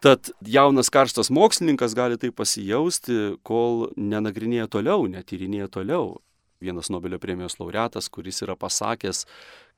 Tad 0.00 0.30
jaunas 0.44 0.88
karštas 0.92 1.28
mokslininkas 1.32 1.92
gali 1.96 2.16
tai 2.20 2.30
pasijausti, 2.32 3.36
kol 3.44 3.90
nenagrinėja 3.96 4.68
toliau, 4.72 5.04
netyrinėja 5.12 5.68
toliau. 5.72 6.16
Vienas 6.60 6.88
Nobelio 6.88 7.20
premijos 7.20 7.58
laureatas, 7.60 8.08
kuris 8.08 8.40
yra 8.44 8.56
pasakęs, 8.56 9.26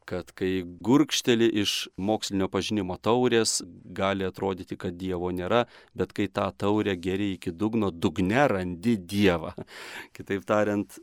kad 0.09 0.31
kai 0.39 0.63
gurkšteli 0.65 1.49
iš 1.63 1.73
mokslinio 2.01 2.47
pažinimo 2.49 2.97
taurės, 3.03 3.59
gali 3.99 4.25
atrodyti, 4.27 4.79
kad 4.81 4.95
Dievo 4.97 5.33
nėra, 5.35 5.67
bet 5.99 6.15
kai 6.17 6.31
tą 6.33 6.47
taurę 6.55 6.95
geri 6.97 7.35
iki 7.35 7.53
dugno, 7.53 7.91
dugne 7.91 8.47
randi 8.49 8.97
Dievą. 8.97 9.53
Kitaip 10.17 10.47
tariant, 10.49 10.99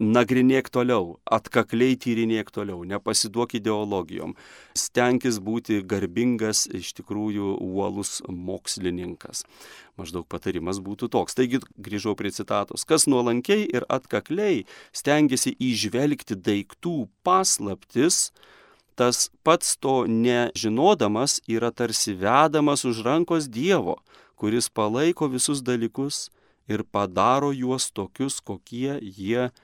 nagrinėk 0.00 0.70
toliau, 0.72 1.18
atkakliai 1.28 1.94
tyrinėk 2.00 2.48
toliau, 2.54 2.80
nepasiduok 2.88 3.58
ideologijom, 3.58 4.32
stenkis 4.72 5.38
būti 5.44 5.82
garbingas, 5.84 6.64
iš 6.72 6.94
tikrųjų 6.96 7.52
uolus 7.60 8.22
mokslininkas. 8.24 9.44
Maždaug 10.00 10.24
patarimas 10.24 10.80
būtų 10.80 11.10
toks. 11.12 11.36
Taigi 11.36 11.60
grįžau 11.76 12.16
prie 12.16 12.32
citatos. 12.32 12.86
Kas 12.88 13.04
nuolankiai 13.10 13.68
ir 13.68 13.84
atkakliai 13.92 14.64
stengiasi 14.96 15.52
įžvelgti 15.60 16.38
daiktų 16.40 17.10
paslaptis, 17.22 18.30
tas 18.96 19.28
pats 19.44 19.76
to 19.76 20.06
nežinodamas 20.08 21.42
yra 21.44 21.68
tarsi 21.76 22.16
vedamas 22.16 22.86
už 22.88 23.04
rankos 23.04 23.52
Dievo, 23.52 24.00
kuris 24.40 24.72
palaiko 24.72 25.28
visus 25.28 25.60
dalykus 25.60 26.30
ir 26.70 26.88
padaro 26.88 27.52
juos 27.52 27.92
tokius, 27.92 28.40
kokie 28.40 28.96
jie 29.04 29.50
yra. 29.50 29.58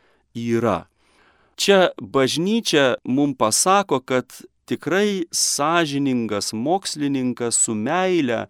Čia 1.57 1.91
bažnyčia 1.97 2.97
mums 3.09 3.39
pasako, 3.41 4.03
kad 4.05 4.29
tikrai 4.69 5.25
sąžiningas 5.33 6.53
mokslininkas 6.53 7.57
su 7.65 7.75
meile 7.75 8.47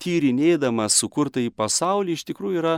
tyrinėdamas 0.00 0.96
sukurtą 0.96 1.42
į 1.44 1.52
pasaulį 1.54 2.16
iš 2.16 2.24
tikrųjų 2.30 2.62
yra 2.62 2.76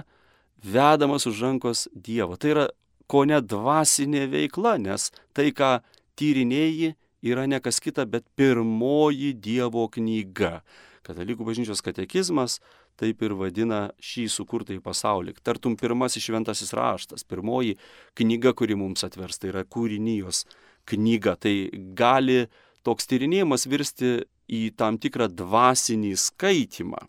vedamas 0.62 1.26
už 1.30 1.42
rankos 1.46 1.86
Dievo. 1.94 2.36
Tai 2.36 2.54
yra 2.54 2.66
ko 3.06 3.24
ne 3.28 3.38
dvasinė 3.40 4.26
veikla, 4.32 4.76
nes 4.82 5.10
tai, 5.36 5.50
ką 5.54 5.78
tyrinėjai, 6.18 6.94
yra 7.22 7.46
ne 7.46 7.60
kas 7.62 7.80
kita, 7.82 8.06
bet 8.06 8.26
pirmoji 8.36 9.32
Dievo 9.38 9.86
knyga. 9.92 10.60
Katalikų 11.06 11.46
bažnyčios 11.46 11.82
katekizmas 11.82 12.60
taip 13.00 13.22
ir 13.24 13.34
vadina 13.38 13.86
šį 14.02 14.26
sukurtą 14.32 14.74
į 14.76 14.82
pasaulį. 14.84 15.36
Tartum 15.44 15.76
pirmasis 15.78 16.24
šventasis 16.24 16.74
raštas, 16.76 17.24
pirmoji 17.24 17.78
knyga, 18.18 18.52
kuri 18.56 18.76
mums 18.78 19.04
atversta, 19.06 19.50
yra 19.50 19.64
kūrinijos 19.64 20.44
knyga. 20.90 21.36
Tai 21.40 21.54
gali 21.98 22.46
toks 22.86 23.08
tyrinėjimas 23.10 23.66
virsti 23.70 24.14
į 24.52 24.62
tam 24.76 24.98
tikrą 25.00 25.30
dvasinį 25.32 26.14
skaitimą. 26.18 27.02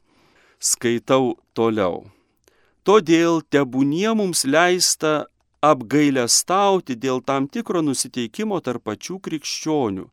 Skaitau 0.63 1.35
toliau. 1.57 2.05
Todėl 2.87 3.41
tebūnie 3.51 4.11
mums 4.15 4.43
leista 4.43 5.25
apgailę 5.63 6.25
stauti 6.27 6.95
dėl 6.99 7.21
tam 7.23 7.47
tikro 7.47 7.81
nusiteikimo 7.83 8.59
tarp 8.63 8.83
pačių 8.89 9.19
krikščionių, 9.23 10.09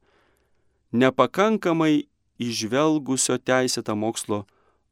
nepakankamai 1.02 2.06
išvelgusio 2.40 3.38
teisėtą 3.42 3.96
mokslo 3.98 4.44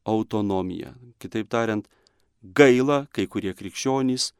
autonomiją. 0.09 0.95
Kitaip 1.23 1.51
tariant, 1.53 1.89
gaila, 2.43 3.07
kai 3.13 3.27
kurie 3.27 3.55
krikščionys 3.55 4.33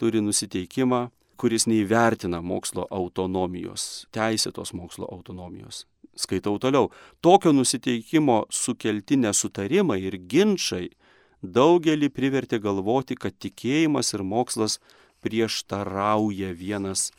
turi 0.00 0.22
nusiteikimą, 0.24 1.08
kuris 1.40 1.66
neįvertina 1.66 2.42
mokslo 2.42 2.86
autonomijos, 2.90 4.06
teisėtos 4.14 4.72
mokslo 4.78 5.08
autonomijos. 5.10 5.84
Skaitau 6.14 6.58
toliau. 6.60 6.90
Tokio 7.24 7.52
nusiteikimo 7.56 8.44
sukelti 8.52 9.16
nesutarimai 9.16 9.98
ir 10.04 10.18
ginčiai 10.28 10.90
daugelį 11.42 12.10
privertė 12.12 12.60
galvoti, 12.62 13.16
kad 13.16 13.34
tikėjimas 13.40 14.12
ir 14.14 14.22
mokslas 14.22 14.78
prieštarauja 15.24 16.52
vienas 16.58 17.10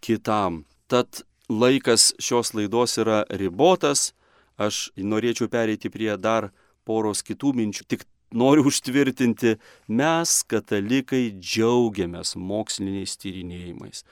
kitam. 0.00 0.64
Tad 0.88 1.24
laikas 1.50 2.14
šios 2.22 2.54
laidos 2.54 2.96
yra 3.02 3.24
ribotas, 3.30 4.12
aš 4.56 4.90
norėčiau 4.96 5.50
pereiti 5.50 5.90
prie 5.90 6.14
dar 6.16 6.50
poros 6.88 7.24
kitų 7.26 7.54
minčių. 7.58 7.86
Tik 7.90 8.06
noriu 8.30 8.66
užtvirtinti, 8.70 9.56
mes, 9.88 10.36
katalikai, 10.50 11.30
džiaugiamės 11.38 12.36
moksliniais 12.38 13.16
tyrinėjimais. 13.20 14.04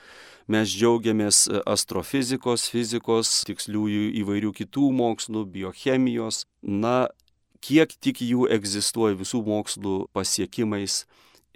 Mes 0.49 0.73
džiaugiamės 0.73 1.45
astrofizikos, 1.69 2.67
fizikos, 2.73 3.43
tiksliųjų 3.49 4.09
įvairių 4.23 4.53
kitų 4.63 4.91
mokslų, 4.97 5.45
biochemijos. 5.53 6.47
Na, 6.63 7.09
kiek 7.61 7.93
tik 8.01 8.23
jų 8.25 8.49
egzistuoja 8.57 9.19
visų 9.19 9.43
mokslų 9.47 9.97
pasiekimais. 10.17 11.05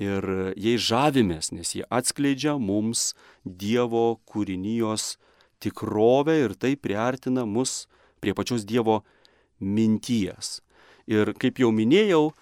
Ir 0.03 0.25
jais 0.59 0.81
žavimės, 0.83 1.53
nes 1.53 1.75
jie 1.77 1.85
atskleidžia 1.93 2.57
mums 2.59 3.13
Dievo 3.45 4.19
kūrinijos 4.27 5.17
tikrovę 5.63 6.39
ir 6.47 6.55
tai 6.59 6.73
priartina 6.81 7.45
mus 7.47 7.87
prie 8.23 8.35
pačios 8.35 8.65
Dievo 8.67 9.03
minties. 9.61 10.61
Ir 11.11 11.33
kaip 11.39 11.61
jau 11.63 11.73
minėjau, 11.75 12.33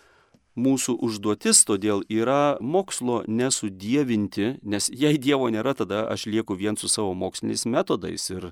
mūsų 0.61 0.97
užduotis 1.07 1.62
todėl 1.69 2.02
yra 2.11 2.59
mokslo 2.61 3.23
nesudėvinti, 3.29 4.59
nes 4.62 4.90
jei 4.93 5.19
Dievo 5.19 5.49
nėra, 5.52 5.75
tada 5.79 6.05
aš 6.11 6.26
lieku 6.26 6.57
vien 6.59 6.76
su 6.76 6.88
savo 6.88 7.14
moksliniais 7.14 7.67
metodais. 7.67 8.29
Ir 8.31 8.50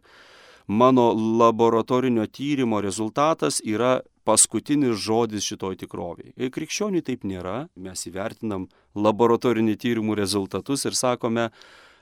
mano 0.66 1.10
laboratorinio 1.14 2.26
tyrimo 2.26 2.80
rezultatas 2.84 3.60
yra 3.64 4.00
paskutinis 4.28 4.98
žodis 5.00 5.46
šitoj 5.48 5.78
tikroviai. 5.80 6.34
Ir 6.36 6.52
krikščioniui 6.52 7.04
taip 7.04 7.24
nėra, 7.24 7.68
mes 7.76 8.04
įvertinam 8.10 8.68
laboratorinių 8.98 9.76
tyrimų 9.80 10.18
rezultatus 10.18 10.84
ir 10.84 10.96
sakome, 10.98 11.48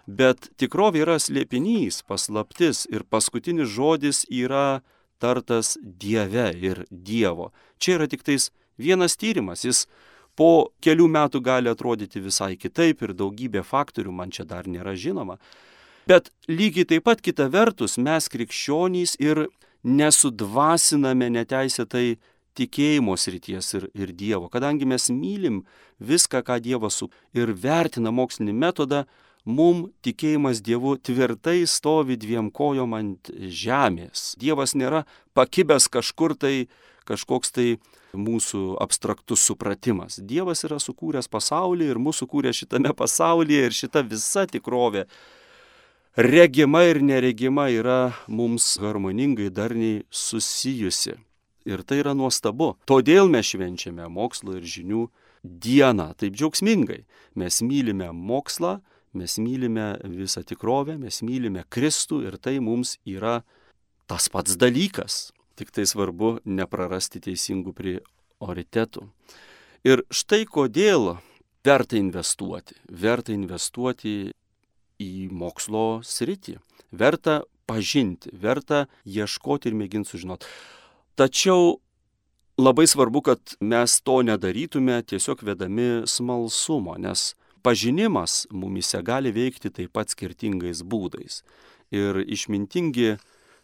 bet 0.07 0.51
tikrovė 0.59 1.05
yra 1.05 1.21
slėpinys, 1.23 2.03
paslaptis. 2.07 2.85
Ir 2.91 3.07
paskutinis 3.07 3.71
žodis 3.71 4.25
yra 4.27 4.83
tartas 5.23 5.77
Dieve 5.83 6.51
ir 6.61 6.85
Dievo. 6.91 7.53
Čia 7.79 7.99
yra 7.99 8.09
tik 8.11 8.25
tais 8.27 8.51
vienas 8.79 9.17
tyrimas, 9.17 9.65
jis 9.65 9.87
po 10.37 10.71
kelių 10.85 11.09
metų 11.09 11.41
gali 11.45 11.73
atrodyti 11.73 12.21
visai 12.21 12.55
kitaip 12.61 13.03
ir 13.03 13.15
daugybė 13.17 13.65
faktorių 13.65 14.13
man 14.13 14.31
čia 14.31 14.45
dar 14.45 14.69
nėra 14.69 14.95
žinoma. 14.97 15.39
Bet 16.07 16.31
lygiai 16.49 16.87
taip 16.87 17.07
pat 17.09 17.23
kita 17.25 17.49
vertus 17.51 17.97
mes 17.99 18.29
krikščionys 18.31 19.17
ir 19.19 19.47
nesudvasiname 19.83 21.31
neteisėtai 21.35 22.19
tikėjimo 22.57 23.17
srities 23.21 23.75
ir, 23.77 23.89
ir 23.95 24.13
Dievo, 24.17 24.49
kadangi 24.53 24.89
mes 24.89 25.11
mylim 25.13 25.63
viską, 26.01 26.43
ką 26.47 26.61
Dievas 26.65 27.01
su 27.01 27.11
ir 27.37 27.53
vertina 27.53 28.13
mokslinį 28.15 28.55
metodą, 28.57 29.05
mum 29.47 29.87
tikėjimas 30.05 30.61
Dievu 30.67 30.97
tvirtai 30.99 31.63
stovi 31.71 32.19
dviem 32.21 32.51
kojom 32.51 32.97
ant 32.99 33.31
žemės. 33.33 34.35
Dievas 34.43 34.75
nėra 34.75 35.05
pakibęs 35.39 35.89
kažkur 35.89 36.35
tai, 36.37 36.67
kažkoks 37.09 37.55
tai 37.55 37.69
mūsų 38.17 38.77
abstraktus 38.83 39.47
supratimas. 39.47 40.19
Dievas 40.19 40.67
yra 40.67 40.81
sukūręs 40.83 41.31
pasaulį 41.31 41.93
ir 41.93 42.03
mūsų 42.03 42.29
kūrė 42.33 42.53
šitame 42.57 42.93
pasaulyje 42.97 43.71
ir 43.71 43.81
šita 43.85 44.03
visa 44.07 44.47
tikrovė 44.51 45.07
regima 46.17 46.83
ir 46.83 47.03
neregima 47.03 47.69
yra 47.69 48.13
mums 48.27 48.79
harmoningai 48.81 49.51
darniai 49.51 50.03
susijusi. 50.11 51.17
Ir 51.67 51.83
tai 51.83 52.01
yra 52.01 52.15
nuostabu. 52.15 52.77
Todėl 52.87 53.29
mes 53.29 53.51
švenčiame 53.51 54.07
mokslo 54.09 54.57
ir 54.57 54.65
žinių 54.65 55.07
dieną 55.43 56.13
taip 56.17 56.37
džiaugsmingai. 56.39 57.03
Mes 57.35 57.61
mylime 57.61 58.13
mokslą, 58.15 58.79
mes 59.17 59.39
mylime 59.43 59.95
visą 60.13 60.45
tikrovę, 60.47 60.99
mes 61.01 61.23
mylime 61.25 61.65
Kristų 61.73 62.23
ir 62.29 62.39
tai 62.39 62.59
mums 62.61 62.97
yra 63.09 63.41
tas 64.07 64.29
pats 64.33 64.57
dalykas. 64.61 65.33
Tik 65.57 65.73
tai 65.73 65.87
svarbu 65.89 66.37
neprarasti 66.45 67.23
teisingų 67.25 67.73
prioritetų. 67.77 69.07
Ir 69.89 70.03
štai 70.13 70.45
kodėl 70.45 71.17
verta 71.65 71.97
investuoti. 71.97 72.77
Verta 72.91 73.33
investuoti 73.33 74.17
į 75.01 75.13
mokslo 75.33 76.03
sritį. 76.05 76.59
Verta 76.93 77.41
pažinti, 77.67 78.31
verta 78.33 78.87
ieškoti 79.05 79.71
ir 79.71 79.79
mėginti 79.79 80.13
sužinoti. 80.13 80.47
Tačiau 81.17 81.79
labai 82.59 82.87
svarbu, 82.87 83.23
kad 83.23 83.57
mes 83.61 84.01
to 84.01 84.21
nedarytume 84.23 85.01
tiesiog 85.03 85.43
vedami 85.45 86.07
smalsumo, 86.07 86.97
nes 86.99 87.35
pažinimas 87.67 88.45
mumise 88.55 89.01
gali 89.03 89.33
veikti 89.35 89.73
taip 89.75 89.97
pat 89.99 90.13
skirtingais 90.15 90.85
būdais. 90.87 91.41
Ir 91.91 92.23
išmintingi 92.23 93.17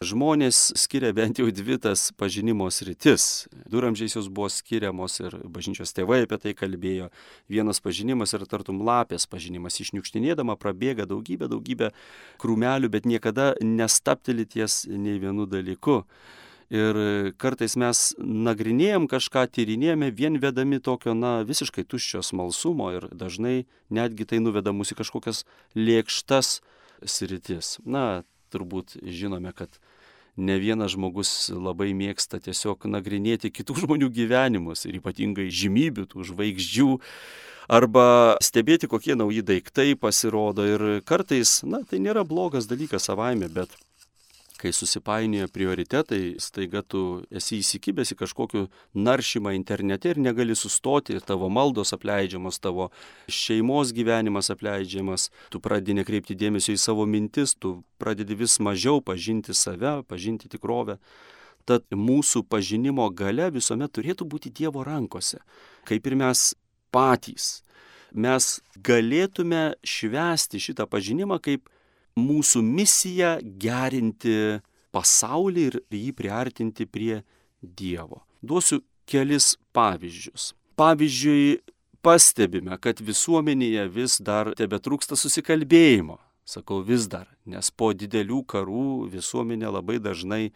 žmonės 0.03 0.73
skiria 0.79 1.13
bent 1.15 1.39
jau 1.39 1.47
dvi 1.51 1.77
tas 1.81 2.09
pažinimo 2.19 2.67
sritis. 2.71 3.47
Duramžiais 3.71 4.15
jos 4.17 4.27
buvo 4.27 4.49
skiriamos 4.51 5.19
ir 5.23 5.37
bažnyčios 5.47 5.95
tėvai 5.95 6.23
apie 6.25 6.39
tai 6.43 6.53
kalbėjo. 6.57 7.09
Vienas 7.51 7.79
pažinimas 7.83 8.35
yra 8.35 8.47
tartum 8.49 8.83
lapės 8.83 9.27
pažinimas. 9.29 9.79
Išniukštinėdama 9.79 10.57
prabėga 10.59 11.07
daugybė, 11.09 11.47
daugybė 11.51 11.93
krūmelių, 12.43 12.91
bet 12.91 13.07
niekada 13.07 13.53
nestapteli 13.63 14.45
ties 14.45 14.83
nei 14.91 15.19
vienu 15.23 15.47
dalyku. 15.47 16.03
Ir 16.73 16.97
kartais 17.37 17.75
mes 17.77 17.99
nagrinėjom 18.17 19.05
kažką, 19.11 19.45
tyrinėjame 19.53 20.09
vien 20.09 20.39
vedami 20.41 20.79
tokio, 20.81 21.13
na, 21.13 21.43
visiškai 21.45 21.83
tuščio 21.85 22.23
smalsumo 22.25 22.89
ir 22.95 23.05
dažnai 23.13 23.67
netgi 23.93 24.25
tai 24.25 24.39
nuveda 24.41 24.73
mus 24.73 24.89
į 24.89 24.97
kažkokias 25.03 25.43
lėkštas 25.77 26.55
sritis. 27.05 27.77
Na, 27.85 28.23
turbūt 28.49 28.97
žinome, 29.05 29.53
kad 29.53 29.77
ne 30.33 30.57
vienas 30.57 30.95
žmogus 30.95 31.51
labai 31.53 31.91
mėgsta 31.93 32.41
tiesiog 32.41 32.89
nagrinėti 32.89 33.53
kitų 33.53 33.83
žmonių 33.85 34.09
gyvenimus 34.09 34.87
ir 34.89 34.97
ypatingai 34.97 35.51
žymybių, 35.53 36.07
tų 36.09 36.25
žvaigždžių, 36.31 36.89
arba 37.69 38.37
stebėti, 38.43 38.89
kokie 38.89 39.13
nauji 39.19 39.43
daiktai 39.45 39.93
pasirodo. 39.99 40.65
Ir 40.67 40.85
kartais, 41.05 41.61
na, 41.67 41.83
tai 41.85 42.01
nėra 42.03 42.25
blogas 42.27 42.65
dalykas 42.69 43.11
savaime, 43.11 43.49
bet 43.53 43.77
kai 44.63 44.71
susipainioja 44.71 45.49
prioritetai, 45.51 46.37
staiga 46.39 46.79
tu 46.87 47.01
esi 47.35 47.57
įsikibęs 47.59 48.13
į 48.13 48.17
kažkokį 48.21 48.61
naršymą 48.95 49.51
internete 49.57 50.13
ir 50.13 50.21
negali 50.23 50.55
sustoti, 50.55 51.17
tavo 51.27 51.49
maldos 51.51 51.91
apleidžiamas, 51.97 52.61
tavo 52.63 52.87
šeimos 53.27 53.91
gyvenimas 53.95 54.47
apleidžiamas, 54.53 55.27
tu 55.51 55.59
pradedi 55.63 55.97
nekreipti 55.99 56.37
dėmesio 56.39 56.77
į 56.77 56.79
savo 56.79 57.03
mintis, 57.09 57.57
tu 57.59 57.81
pradedi 57.99 58.39
vis 58.39 58.55
mažiau 58.63 59.03
pažinti 59.03 59.55
save, 59.57 59.97
pažinti 60.07 60.51
tikrovę. 60.55 60.95
Tad 61.67 61.83
mūsų 61.91 62.45
pažinimo 62.47 63.09
gale 63.11 63.49
visuomet 63.51 63.91
turėtų 63.95 64.27
būti 64.31 64.51
Dievo 64.51 64.83
rankose, 64.83 65.43
kaip 65.87 66.07
ir 66.07 66.15
mes 66.19 66.49
patys. 66.91 67.61
Mes 68.13 68.59
galėtume 68.79 69.73
švęsti 69.83 70.59
šitą 70.61 70.87
pažinimą 70.87 71.39
kaip 71.43 71.67
mūsų 72.19 72.61
misija 72.65 73.37
gerinti 73.41 74.59
pasaulį 74.93 75.67
ir 75.69 75.79
jį 75.91 76.11
priartinti 76.17 76.85
prie 76.85 77.23
Dievo. 77.63 78.21
Duosiu 78.43 78.81
kelis 79.09 79.55
pavyzdžius. 79.73 80.51
Pavyzdžiui, 80.79 81.61
pastebime, 82.03 82.77
kad 82.81 82.99
visuomenėje 83.01 83.87
vis 83.93 84.19
dar 84.21 84.51
tebetrūksta 84.57 85.17
susikalbėjimo. 85.19 86.19
Sakau 86.43 86.81
vis 86.83 87.07
dar, 87.07 87.29
nes 87.47 87.69
po 87.71 87.93
didelių 87.95 88.41
karų 88.51 88.87
visuomenė 89.13 89.69
labai 89.71 90.01
dažnai 90.03 90.49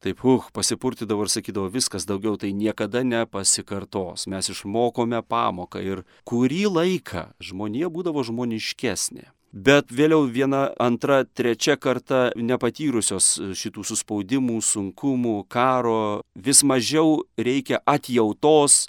taip, 0.00 0.22
uh, 0.22 0.46
pasipurtydavo 0.54 1.26
ir 1.26 1.32
sakydavo, 1.32 1.66
viskas 1.72 2.06
daugiau 2.06 2.38
tai 2.38 2.52
niekada 2.54 3.02
nepasikartos. 3.02 4.28
Mes 4.30 4.52
išmokome 4.54 5.18
pamoką 5.26 5.82
ir 5.82 6.04
kurį 6.30 6.62
laiką 6.70 7.26
žmonija 7.42 7.90
būdavo 7.90 8.22
žmoniškesnė. 8.30 9.26
Bet 9.50 9.90
vėliau 9.90 10.28
viena, 10.30 10.68
antra, 10.78 11.24
trečia 11.26 11.74
karta 11.74 12.28
nepatyrusios 12.38 13.32
šitų 13.58 13.82
suspaudimų, 13.88 14.60
sunkumų, 14.62 15.40
karo, 15.50 16.22
vis 16.38 16.62
mažiau 16.62 17.24
reikia 17.34 17.80
atjautos, 17.82 18.84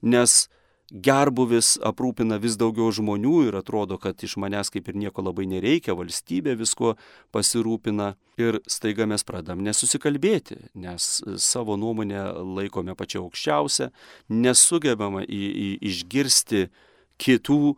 nes 0.00 0.46
gerbuvis 0.88 1.74
aprūpina 1.84 2.38
vis 2.40 2.56
daugiau 2.56 2.88
žmonių 2.94 3.34
ir 3.48 3.58
atrodo, 3.58 3.98
kad 4.00 4.22
iš 4.22 4.36
manęs 4.40 4.70
kaip 4.72 4.88
ir 4.88 4.96
nieko 4.96 5.24
labai 5.26 5.44
nereikia, 5.50 5.96
valstybė 5.98 6.54
visko 6.56 6.94
pasirūpina 7.34 8.14
ir 8.40 8.60
staiga 8.70 9.04
mes 9.10 9.26
pradam 9.26 9.60
nesusikalbėti, 9.66 10.56
nes 10.78 11.10
savo 11.42 11.76
nuomonę 11.76 12.22
laikome 12.56 12.96
pačia 12.96 13.20
aukščiausia, 13.20 13.90
nesugebama 14.32 15.26
į, 15.26 15.42
į, 15.66 15.68
išgirsti 15.90 16.66
kitų. 17.20 17.76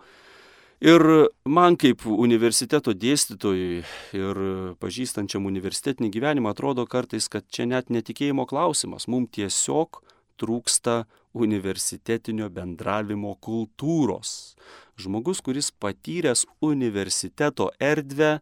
Ir 0.79 1.03
man 1.43 1.75
kaip 1.75 2.05
universiteto 2.07 2.93
dėstytojui 2.95 3.81
ir 4.15 4.41
pažįstančiam 4.79 5.49
universitetinį 5.51 6.11
gyvenimą 6.15 6.53
atrodo 6.55 6.85
kartais, 6.87 7.27
kad 7.27 7.49
čia 7.51 7.67
net 7.67 7.91
netikėjimo 7.91 8.47
klausimas, 8.47 9.09
mums 9.11 9.33
tiesiog 9.35 9.99
trūksta 10.39 11.09
universitetinio 11.35 12.47
bendravimo 12.55 13.35
kultūros. 13.43 14.55
Žmogus, 14.99 15.43
kuris 15.43 15.73
patyręs 15.75 16.45
universiteto 16.63 17.73
erdvę, 17.83 18.39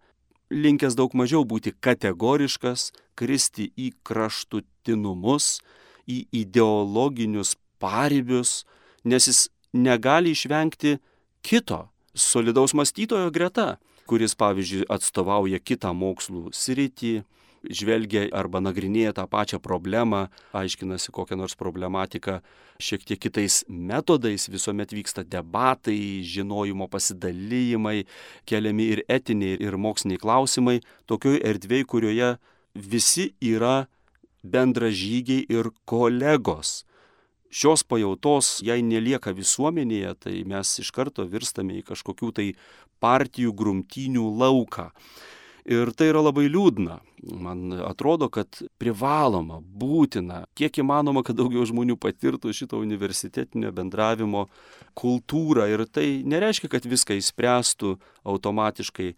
linkęs 0.52 0.92
daug 0.92 1.16
mažiau 1.16 1.40
būti 1.48 1.72
kategoriškas, 1.72 2.90
kristi 3.16 3.70
į 3.80 3.94
kraštutinumus, 4.04 5.62
į 6.04 6.20
ideologinius 6.44 7.56
paribius, 7.80 8.66
nes 9.08 9.24
jis 9.24 9.46
negali 9.72 10.36
išvengti 10.36 10.98
kito, 11.40 11.86
solidaus 12.16 12.74
mąstytojo 12.74 13.30
greta, 13.30 13.76
kuris, 14.08 14.34
pavyzdžiui, 14.38 14.86
atstovauja 14.92 15.60
kitą 15.60 15.92
mokslų 15.96 16.50
sritį, 16.54 17.20
žvelgia 17.66 18.26
arba 18.36 18.60
nagrinėja 18.62 19.14
tą 19.16 19.26
pačią 19.30 19.58
problemą, 19.62 20.26
aiškinasi 20.56 21.12
kokią 21.14 21.38
nors 21.38 21.56
problematiką 21.58 22.38
šiek 22.82 23.04
tiek 23.08 23.20
kitais 23.20 23.62
metodais, 23.68 24.48
visuomet 24.52 24.92
vyksta 24.94 25.24
debatai, 25.24 26.22
žinojimo 26.26 26.88
pasidalijimai, 26.92 28.04
keliami 28.46 28.90
ir 28.94 29.04
etiniai, 29.08 29.58
ir 29.62 29.78
moksliniai 29.80 30.20
klausimai, 30.22 30.80
tokioje 31.10 31.42
erdvėje, 31.46 31.88
kurioje 31.90 32.32
visi 32.76 33.30
yra 33.40 33.86
bendražygiai 34.44 35.46
ir 35.50 35.72
kolegos. 35.88 36.84
Šios 37.56 37.86
pajautos, 37.88 38.58
jei 38.60 38.82
nelieka 38.84 39.32
visuomenėje, 39.32 40.12
tai 40.26 40.34
mes 40.48 40.74
iš 40.82 40.90
karto 40.92 41.24
virstame 41.24 41.78
į 41.78 41.86
kažkokių 41.88 42.28
tai 42.36 42.50
partijų 43.00 43.54
grumtynių 43.56 44.26
lauką. 44.42 44.90
Ir 45.66 45.90
tai 45.98 46.10
yra 46.12 46.20
labai 46.22 46.44
liūdna. 46.46 47.00
Man 47.42 47.72
atrodo, 47.88 48.28
kad 48.30 48.60
privaloma, 48.78 49.58
būtina, 49.58 50.44
kiek 50.54 50.78
įmanoma, 50.78 51.24
kad 51.26 51.38
daugiau 51.40 51.64
žmonių 51.66 51.96
patirtų 51.98 52.52
šito 52.54 52.78
universitetinio 52.78 53.72
bendravimo 53.74 54.44
kultūrą. 54.94 55.66
Ir 55.72 55.86
tai 55.90 56.06
nereiškia, 56.28 56.70
kad 56.70 56.86
viską 56.86 57.16
įspręstų 57.18 57.96
automatiškai, 58.36 59.08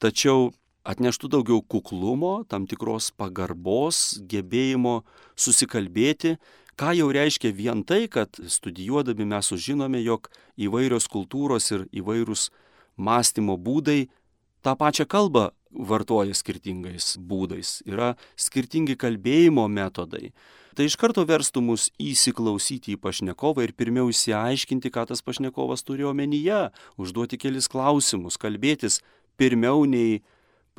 tačiau 0.00 0.52
atneštų 0.88 1.34
daugiau 1.34 1.60
kuklumo, 1.60 2.46
tam 2.48 2.64
tikros 2.70 3.10
pagarbos, 3.12 4.20
gebėjimo 4.30 5.02
susikalbėti, 5.36 6.38
ką 6.80 6.94
jau 6.96 7.10
reiškia 7.12 7.52
vien 7.52 7.84
tai, 7.84 8.06
kad 8.08 8.32
studijuodami 8.40 9.26
mes 9.28 9.52
sužinome, 9.52 10.00
jog 10.00 10.30
įvairios 10.56 11.10
kultūros 11.12 11.68
ir 11.74 11.84
įvairūs 12.00 12.48
mąstymo 12.96 13.58
būdai 13.60 14.06
tą 14.64 14.76
pačią 14.80 15.04
kalbą 15.08 15.50
vartoja 15.70 16.34
skirtingais 16.34 17.14
būdais, 17.20 17.80
yra 17.86 18.14
skirtingi 18.36 18.96
kalbėjimo 18.98 19.68
metodai. 19.70 20.32
Tai 20.74 20.86
iš 20.86 20.96
karto 20.96 21.22
verstų 21.26 21.62
mus 21.66 21.88
įsiklausyti 22.00 22.94
į 22.94 23.00
pašnekovą 23.02 23.66
ir 23.66 23.74
pirmiau 23.76 24.10
įsiaiškinti, 24.10 24.90
ką 24.94 25.08
tas 25.10 25.22
pašnekovas 25.26 25.82
turi 25.84 26.06
omenyje, 26.08 26.70
užduoti 26.96 27.38
kelis 27.42 27.68
klausimus, 27.70 28.38
kalbėtis 28.40 29.00
pirmiau 29.38 29.84
nei 29.84 30.22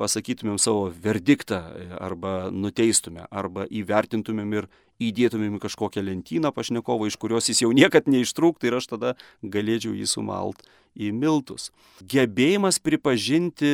pasakytumėm 0.00 0.58
savo 0.58 0.88
verdiktą 1.04 1.60
arba 2.00 2.50
nuteistume, 2.50 3.26
arba 3.30 3.68
įvertintumėm 3.70 4.56
ir 4.58 4.68
įdėtumėm 5.00 5.56
į 5.58 5.62
kažkokią 5.64 6.04
lentyną 6.04 6.52
pašnekovo, 6.54 7.08
iš 7.08 7.16
kurios 7.20 7.48
jis 7.48 7.64
jau 7.64 7.72
niekad 7.72 8.10
neištrūktų 8.10 8.68
ir 8.68 8.78
aš 8.78 8.92
tada 8.94 9.16
galėčiau 9.42 9.96
jį 9.96 10.06
sumalt 10.10 10.64
į 10.92 11.12
miltus. 11.16 11.70
Gebėjimas 12.04 12.78
pripažinti 12.82 13.72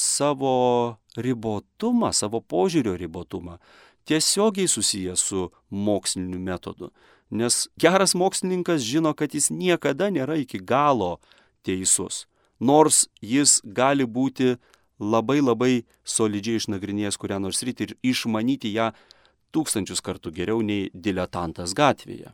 savo 0.00 0.98
ribotumą, 1.16 2.12
savo 2.12 2.42
požiūrio 2.42 2.96
ribotumą 2.98 3.60
tiesiogiai 4.06 4.68
susijęs 4.68 5.20
su 5.20 5.50
moksliniu 5.70 6.38
metodu. 6.38 6.90
Nes 7.30 7.68
geras 7.78 8.14
mokslininkas 8.14 8.82
žino, 8.86 9.12
kad 9.18 9.34
jis 9.34 9.50
niekada 9.50 10.12
nėra 10.14 10.38
iki 10.38 10.62
galo 10.62 11.16
teisus. 11.66 12.26
Nors 12.60 13.08
jis 13.20 13.58
gali 13.64 14.06
būti 14.06 14.56
labai 15.02 15.40
labai 15.42 15.84
solidžiai 16.06 16.62
išnagrinėjęs 16.62 17.18
kurią 17.20 17.40
nors 17.42 17.60
rytį 17.66 17.88
ir 17.88 17.96
išmanyti 18.14 18.70
ją 18.72 18.92
tūkstančius 19.54 20.02
kartų 20.04 20.32
geriau 20.34 20.62
nei 20.64 20.90
diletantas 20.92 21.74
gatvėje. 21.76 22.32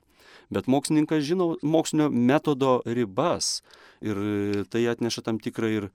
Bet 0.52 0.68
mokslininkas 0.68 1.24
žino 1.24 1.56
mokslinio 1.62 2.10
metodo 2.12 2.80
ribas 2.84 3.62
ir 4.04 4.18
tai 4.72 4.84
atneša 4.92 5.24
tam 5.24 5.40
tikrą 5.40 5.70
ir 5.72 5.90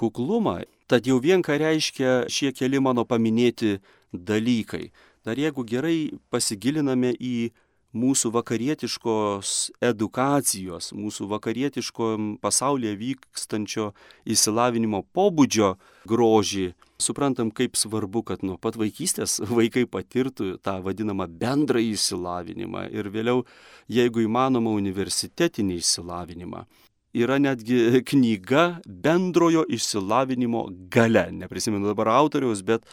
kuklumą. 0.00 0.62
Tad 0.88 1.06
jau 1.06 1.20
vien 1.20 1.44
ką 1.44 1.58
reiškia 1.60 2.12
šie 2.32 2.54
keli 2.56 2.80
mano 2.80 3.04
paminėti 3.04 3.78
dalykai. 4.12 4.90
Dar 5.24 5.36
jeigu 5.36 5.66
gerai 5.68 6.10
pasigiliname 6.32 7.12
į 7.12 7.50
mūsų 7.92 8.30
vakarietiškos 8.32 9.54
edukacijos, 9.82 10.92
mūsų 10.94 11.26
vakarietiško 11.34 12.10
pasaulyje 12.40 12.94
vykstančio 12.96 13.90
įsilavinimo 14.24 15.02
pobūdžio 15.12 15.74
grožį, 16.08 16.70
suprantam, 17.02 17.50
kaip 17.50 17.78
svarbu, 17.78 18.22
kad 18.28 18.44
nuo 18.46 18.56
pat 18.60 18.76
vaikystės 18.80 19.38
vaikai 19.50 19.86
patirtų 19.90 20.54
tą 20.64 20.78
vadinamą 20.84 21.26
bendrą 21.40 21.82
įsilavinimą 21.82 22.86
ir 22.94 23.10
vėliau, 23.12 23.44
jeigu 23.90 24.24
įmanoma, 24.26 24.74
universitetinį 24.78 25.80
įsilavinimą. 25.80 26.64
Yra 27.20 27.40
netgi 27.42 28.04
knyga 28.06 28.80
bendrojo 28.86 29.64
išsilavinimo 29.66 30.68
gale. 30.94 31.26
Neprisimenu 31.34 31.90
dabar 31.90 32.12
autoriaus, 32.14 32.62
bet 32.62 32.86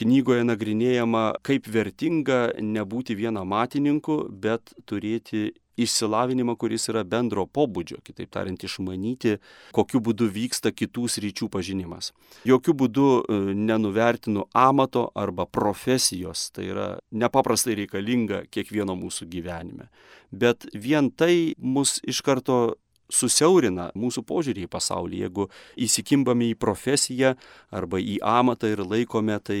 knygoje 0.00 0.42
nagrinėjama, 0.48 1.26
kaip 1.46 1.68
vertinga 1.70 2.48
nebūti 2.58 3.14
vienamatininku, 3.14 4.24
bet 4.42 4.74
turėti 4.90 5.52
išsilavinimą, 5.80 6.56
kuris 6.60 6.88
yra 6.92 7.04
bendro 7.06 7.46
pobūdžio, 7.46 8.00
kitaip 8.04 8.30
tariant, 8.34 8.64
išmanyti, 8.64 9.38
kokiu 9.74 10.00
būdu 10.04 10.28
vyksta 10.32 10.72
kitų 10.74 11.08
sryčių 11.16 11.48
pažinimas. 11.52 12.12
Jokių 12.48 12.76
būdų 12.84 13.08
e, 13.10 13.40
nenuvertinu 13.54 14.46
amato 14.54 15.08
arba 15.14 15.46
profesijos, 15.46 16.48
tai 16.54 16.68
yra 16.70 16.88
nepaprastai 17.10 17.78
reikalinga 17.82 18.44
kiekvieno 18.54 18.96
mūsų 18.98 19.28
gyvenime. 19.32 19.90
Bet 20.34 20.68
vien 20.74 21.10
tai 21.10 21.54
mus 21.58 22.00
iš 22.06 22.22
karto 22.26 22.76
susiaurina 23.12 23.90
mūsų 23.98 24.24
požiūrį 24.26 24.64
į 24.64 24.70
pasaulį, 24.72 25.24
jeigu 25.26 25.48
įsikimbame 25.86 26.50
į 26.52 26.58
profesiją 26.60 27.34
arba 27.74 28.00
į 28.00 28.18
amatą 28.24 28.72
ir 28.72 28.82
laikome 28.84 29.36
tai 29.44 29.60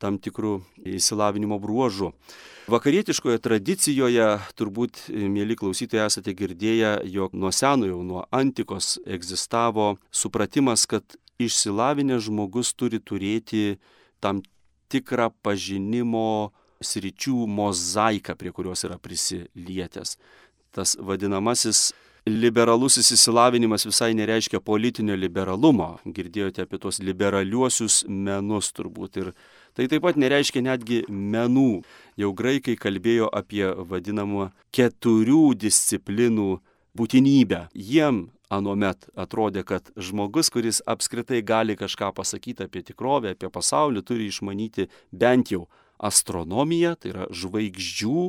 tam 0.00 0.18
tikrų 0.22 0.58
įsilavinimo 0.96 1.60
bruožų. 1.60 2.10
Vakarietiškoje 2.70 3.40
tradicijoje 3.42 4.26
turbūt, 4.58 5.08
mėly 5.10 5.56
klausytojai, 5.58 6.06
esate 6.06 6.34
girdėję, 6.38 7.00
jog 7.10 7.34
nuo 7.34 7.50
seno 7.54 7.88
jau 7.88 8.00
nuo 8.06 8.24
antikos 8.34 8.98
egzistavo 9.06 9.96
supratimas, 10.14 10.86
kad 10.86 11.04
išsilavinęs 11.40 12.28
žmogus 12.28 12.72
turi 12.78 13.00
turėti 13.00 13.80
tam 14.22 14.44
tikrą 14.92 15.30
pažinimo 15.42 16.52
sričių 16.80 17.46
mozaiką, 17.50 18.36
prie 18.38 18.52
kurios 18.54 18.84
yra 18.88 19.00
prisilietęs. 19.02 20.16
Tas 20.70 20.94
vadinamasis 21.00 21.90
liberalusis 22.28 23.10
įsilavinimas 23.16 23.86
visai 23.88 24.12
nereiškia 24.16 24.60
politinio 24.64 25.16
liberalumo. 25.18 25.96
Girdėjote 26.04 26.64
apie 26.64 26.80
tos 26.82 27.00
liberaliuosius 27.02 28.04
menus 28.08 28.70
turbūt. 28.76 29.20
Ir 29.22 29.32
tai 29.76 29.86
taip 29.90 30.04
pat 30.06 30.18
nereiškia 30.20 30.62
netgi 30.66 31.04
menų. 31.08 31.82
Jau 32.20 32.32
graikai 32.36 32.76
kalbėjo 32.80 33.30
apie 33.32 33.64
vadinamą 33.90 34.50
keturių 34.76 35.54
disciplinų 35.60 36.50
būtinybę. 36.98 37.68
Jiem 37.74 38.28
anuomet 38.50 39.06
atrodė, 39.14 39.62
kad 39.64 39.92
žmogus, 39.96 40.50
kuris 40.50 40.82
apskritai 40.90 41.40
gali 41.46 41.76
kažką 41.78 42.10
pasakyti 42.16 42.66
apie 42.66 42.82
tikrovę, 42.86 43.36
apie 43.36 43.50
pasaulį, 43.52 44.02
turi 44.02 44.26
išmanyti 44.30 44.88
bent 45.14 45.54
jau 45.54 45.68
astronomiją, 46.00 46.96
tai 46.98 47.12
yra 47.12 47.28
žvaigždžių 47.30 48.24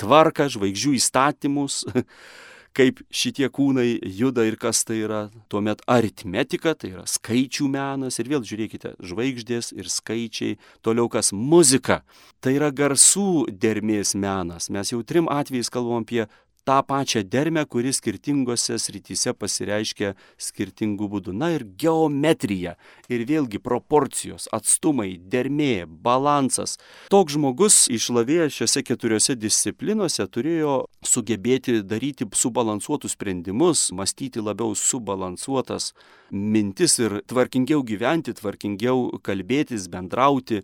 tvarką, 0.00 0.48
žvaigždžių 0.54 0.94
įstatymus, 0.96 1.82
kaip 2.76 3.00
šitie 3.10 3.48
kūnai 3.52 3.98
juda 4.02 4.44
ir 4.48 4.56
kas 4.60 4.84
tai 4.86 5.00
yra. 5.04 5.20
Tuomet 5.50 5.82
aritmetika, 5.90 6.74
tai 6.78 6.92
yra 6.94 7.06
skaičių 7.08 7.68
menas 7.72 8.20
ir 8.20 8.30
vėl 8.30 8.44
žiūrėkite, 8.46 8.94
žvaigždės 9.02 9.72
ir 9.76 9.90
skaičiai, 9.90 10.58
toliau 10.86 11.10
kas 11.12 11.32
muzika. 11.34 12.00
Tai 12.40 12.54
yra 12.56 12.70
garsų 12.74 13.48
dermės 13.50 14.14
menas. 14.14 14.70
Mes 14.70 14.94
jau 14.94 15.02
trim 15.06 15.30
atvejais 15.30 15.72
kalbam 15.72 16.06
apie 16.06 16.26
tą 16.64 16.82
pačią 16.86 17.22
dermę, 17.24 17.64
kuri 17.66 17.92
skirtingose 17.92 18.78
srityse 18.78 19.34
pasireiškia 19.34 20.14
skirtingų 20.38 21.08
būdų. 21.12 21.34
Na 21.36 21.50
ir 21.56 21.64
geometrija. 21.64 22.76
Ir 23.10 23.24
vėlgi 23.28 23.60
proporcijos, 23.62 24.48
atstumai, 24.54 25.16
dermė, 25.18 25.86
balansas. 25.86 26.76
Toks 27.10 27.34
žmogus 27.36 27.82
išlavėjęs 27.90 28.60
šiuose 28.60 28.84
keturiose 28.86 29.36
disciplinuose 29.38 30.26
turėjo 30.30 30.84
sugebėti 31.06 31.80
daryti 31.82 32.28
subalansuotus 32.42 33.16
sprendimus, 33.16 33.88
mąstyti 33.96 34.42
labiau 34.44 34.76
subalansuotas 34.78 35.92
mintis 36.30 36.98
ir 37.02 37.20
tvarkingiau 37.28 37.82
gyventi, 37.86 38.34
tvarkingiau 38.36 39.20
kalbėtis, 39.26 39.88
bendrauti 39.90 40.60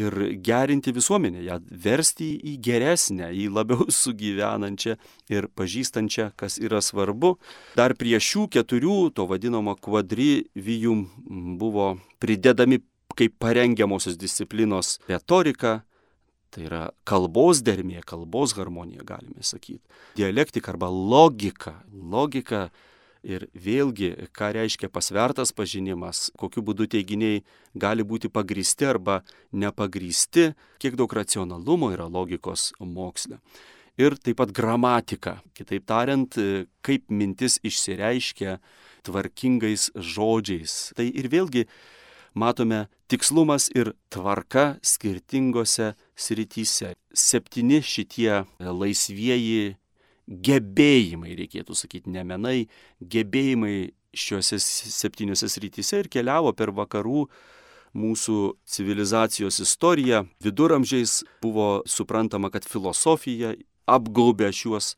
ir 0.00 0.16
gerinti 0.44 0.94
visuomenę, 0.96 1.42
ją 1.44 1.58
versti 1.84 2.32
į 2.52 2.56
geresnę, 2.64 3.30
į 3.32 3.50
labiau 3.52 3.86
sugyvenančią 4.02 4.96
ir 5.32 5.39
pažįstančią, 5.48 6.30
kas 6.36 6.58
yra 6.60 6.82
svarbu. 6.84 7.36
Dar 7.78 7.94
prie 7.96 8.18
šių 8.20 8.48
keturių, 8.52 8.98
to 9.14 9.26
vadinamo 9.30 9.76
kvadrivijum, 9.80 11.06
buvo 11.60 11.94
pridedami 12.20 12.82
kaip 13.16 13.36
parengiamosios 13.42 14.18
disciplinos 14.18 14.98
retorika, 15.08 15.80
tai 16.50 16.66
yra 16.66 16.84
kalbos 17.06 17.62
dermė, 17.66 18.02
kalbos 18.06 18.54
harmonija, 18.58 19.04
galime 19.06 19.44
sakyti, 19.46 19.82
dialektika 20.18 20.72
arba 20.74 20.90
logika. 20.90 21.76
Logika 21.90 22.68
ir 23.22 23.46
vėlgi, 23.54 24.14
ką 24.34 24.52
reiškia 24.56 24.88
pasvertas 24.92 25.52
pažinimas, 25.52 26.30
kokiu 26.40 26.64
būdu 26.64 26.88
teiginiai 26.90 27.42
gali 27.78 28.06
būti 28.06 28.30
pagristi 28.32 28.88
arba 28.88 29.20
nepagristi, 29.52 30.50
kiek 30.80 30.96
daug 30.98 31.12
racionalumo 31.12 31.92
yra 31.94 32.08
logikos 32.10 32.72
moksle 32.80 33.38
ir 34.00 34.16
taip 34.18 34.40
pat 34.40 34.52
gramatika. 34.56 35.38
Kitaip 35.56 35.86
tariant, 35.88 36.38
kaip 36.86 37.06
mintis 37.12 37.58
išsireiškia 37.66 38.58
tvarkingais 39.06 39.90
žodžiais. 39.94 40.92
Tai 40.96 41.06
ir 41.08 41.28
vėlgi 41.32 41.66
matome 42.34 42.86
tikslumas 43.10 43.68
ir 43.74 43.92
tvarka 44.12 44.78
skirtingose 44.82 45.94
srityse. 46.16 46.94
Septyni 47.12 47.80
šitie 47.82 48.44
laisvieji 48.60 49.76
gebėjimai, 50.30 51.34
reikėtų 51.38 51.74
sakyti, 51.74 52.12
nemenai, 52.14 52.68
gebėjimai 53.00 53.90
šiuose 54.14 54.58
septyniose 54.62 55.48
srityse 55.50 56.04
ir 56.04 56.10
keliavo 56.10 56.52
per 56.54 56.70
vakarų 56.74 57.24
mūsų 57.98 58.36
civilizacijos 58.70 59.58
istoriją. 59.64 60.24
Viduramžiais 60.44 61.20
buvo 61.42 61.82
suprantama, 61.90 62.50
kad 62.54 62.66
filosofija 62.66 63.56
apgaubia 63.90 64.52
šiuos 64.54 64.94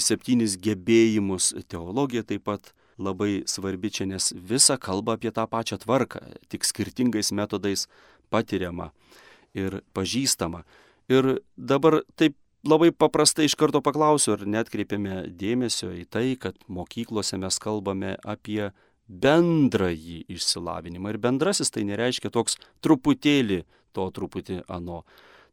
septynis 0.00 0.56
gebėjimus. 0.62 1.52
Teologija 1.68 2.24
taip 2.26 2.46
pat 2.48 2.72
labai 3.02 3.42
svarbi 3.48 3.90
čia, 3.90 4.06
nes 4.06 4.32
visa 4.36 4.78
kalba 4.80 5.16
apie 5.16 5.32
tą 5.34 5.46
pačią 5.50 5.80
tvarką, 5.82 6.22
tik 6.52 6.66
skirtingais 6.68 7.32
metodais 7.32 7.88
patiriama 8.32 8.92
ir 9.54 9.82
pažįstama. 9.96 10.62
Ir 11.12 11.42
dabar 11.56 12.00
taip 12.16 12.36
labai 12.64 12.92
paprastai 12.94 13.48
iš 13.48 13.56
karto 13.58 13.82
paklausiu, 13.84 14.36
ar 14.36 14.46
net 14.46 14.70
kreipiame 14.72 15.26
dėmesio 15.38 15.90
į 15.96 16.06
tai, 16.10 16.26
kad 16.38 16.56
mokyklose 16.70 17.38
mes 17.40 17.58
kalbame 17.62 18.16
apie 18.22 18.70
bendrąjį 19.08 20.22
išsilavinimą. 20.32 21.12
Ir 21.12 21.20
bendrasis 21.22 21.72
tai 21.74 21.84
nereiškia 21.88 22.30
toks 22.32 22.56
truputėlį 22.84 23.62
to 23.92 24.08
truputį 24.14 24.62
ano. 24.72 25.02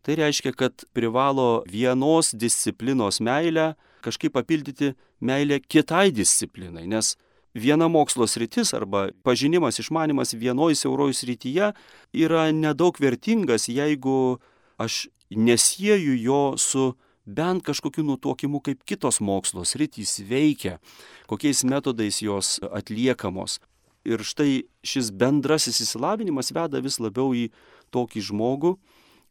Tai 0.09 0.15
reiškia, 0.15 0.51
kad 0.57 0.73
privalo 0.93 1.63
vienos 1.69 2.31
disciplinos 2.33 3.19
meilę 3.21 3.75
kažkaip 4.01 4.33
papildyti 4.33 4.95
meilę 5.21 5.59
kitai 5.61 6.09
disciplinai, 6.09 6.87
nes 6.89 7.11
viena 7.53 7.85
mokslo 7.85 8.25
sritis 8.25 8.73
arba 8.73 9.11
pažinimas, 9.21 9.77
išmanimas 9.77 10.33
vienoje 10.33 10.79
siauroje 10.81 11.13
srityje 11.13 11.69
yra 12.25 12.47
nedaug 12.49 12.97
vertingas, 12.97 13.69
jeigu 13.69 14.39
aš 14.81 15.11
nesieju 15.29 16.17
jo 16.17 16.41
su 16.57 16.95
bent 17.25 17.61
kažkokiu 17.69 18.01
nutokimu, 18.09 18.65
kaip 18.65 18.81
kitos 18.89 19.21
mokslo 19.21 19.61
sritys 19.61 20.23
veikia, 20.25 20.79
kokiais 21.29 21.61
metodais 21.61 22.23
jos 22.25 22.57
atliekamos. 22.65 23.59
Ir 24.09 24.25
štai 24.25 24.63
šis 24.81 25.13
bendrasis 25.13 25.83
įsilavinimas 25.85 26.49
veda 26.49 26.81
vis 26.81 26.97
labiau 26.97 27.29
į 27.37 27.51
tokį 27.93 28.25
žmogų, 28.31 28.79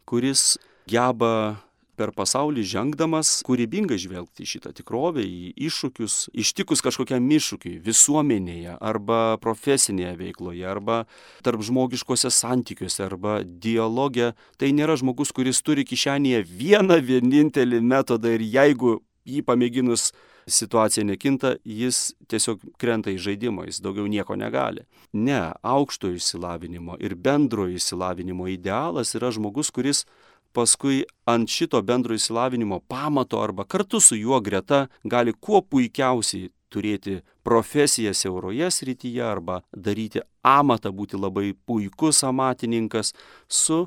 kuris 0.08 0.56
geba 0.88 1.58
per 1.98 2.12
pasaulį 2.14 2.62
žengdamas 2.62 3.40
kūrybingai 3.46 3.98
žvelgti 3.98 4.44
į 4.44 4.50
šitą 4.52 4.70
tikrovę, 4.76 5.24
į 5.26 5.50
iššūkius, 5.66 6.28
ištikus 6.44 6.82
kažkokiam 6.86 7.26
iššūkiui 7.34 7.80
visuomenėje 7.84 8.76
arba 8.78 9.36
profesinėje 9.42 10.14
veikloje 10.20 10.68
arba 10.70 11.00
tarp 11.46 11.64
žmogiškose 11.66 12.30
santykiuose 12.34 13.02
arba 13.08 13.40
dialoge. 13.42 14.30
Tai 14.60 14.70
nėra 14.78 14.96
žmogus, 15.00 15.34
kuris 15.34 15.60
turi 15.66 15.86
kišenėje 15.88 16.44
vieną 16.46 17.00
vienintelį 17.10 17.82
metodą 17.82 18.36
ir 18.38 18.46
jeigu 18.46 19.00
jį 19.28 19.42
pamėginus 19.44 20.12
situacija 20.48 21.04
nekinta, 21.04 21.54
jis 21.64 22.14
tiesiog 22.28 22.62
krenta 22.80 23.12
į 23.12 23.18
žaidimą, 23.22 23.68
jis 23.68 23.82
daugiau 23.84 24.08
nieko 24.10 24.36
negali. 24.36 24.86
Ne, 25.12 25.52
aukšto 25.62 26.10
išsilavinimo 26.16 26.98
ir 27.00 27.14
bendro 27.14 27.68
išsilavinimo 27.68 28.48
idealas 28.48 29.14
yra 29.18 29.30
žmogus, 29.34 29.70
kuris 29.70 30.04
paskui 30.52 31.04
ant 31.28 31.48
šito 31.48 31.80
bendro 31.82 32.16
įsilavinimo 32.16 32.80
pamato 32.88 33.42
arba 33.42 33.64
kartu 33.64 34.00
su 34.00 34.16
juo 34.16 34.40
greta 34.40 34.86
gali 35.04 35.32
kuo 35.32 35.60
puikiausiai 35.62 36.50
turėti 36.72 37.20
profesiją 37.44 38.12
siauroje 38.12 38.70
srityje 38.70 39.22
arba 39.24 39.62
daryti 39.72 40.20
amatą, 40.44 40.92
būti 40.92 41.20
labai 41.20 41.52
puikus 41.66 42.24
amatininkas 42.24 43.14
su 43.48 43.86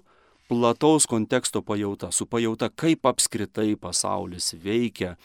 plataus 0.51 1.05
konteksto 1.07 1.61
pajauta, 1.61 2.11
su 2.11 2.25
pajauta, 2.27 2.67
kaip 2.75 3.05
apskritai 3.07 3.77
pasaulis 3.79 4.51
veikia. 4.59 5.15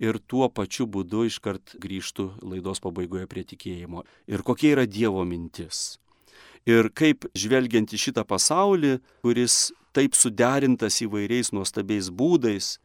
Ir 0.00 0.16
tuo 0.24 0.46
pačiu 0.48 0.86
būdu 0.88 1.26
iškart 1.28 1.74
grįžtų 1.82 2.24
laidos 2.48 2.80
pabaigoje 2.80 3.26
prie 3.28 3.42
tikėjimo. 3.44 4.06
Ir 4.24 4.40
kokia 4.40 4.70
yra 4.72 4.86
Dievo 4.88 5.26
mintis. 5.28 5.98
Ir 6.64 6.88
kaip 6.96 7.26
žvelgiant 7.36 7.92
į 7.92 8.00
šitą 8.06 8.24
pasaulį, 8.24 8.94
kuris 9.20 9.74
taip 9.92 10.16
suderintas 10.16 10.96
įvairiais 11.04 11.52
nuostabiais 11.52 12.08
būdais, 12.08 12.78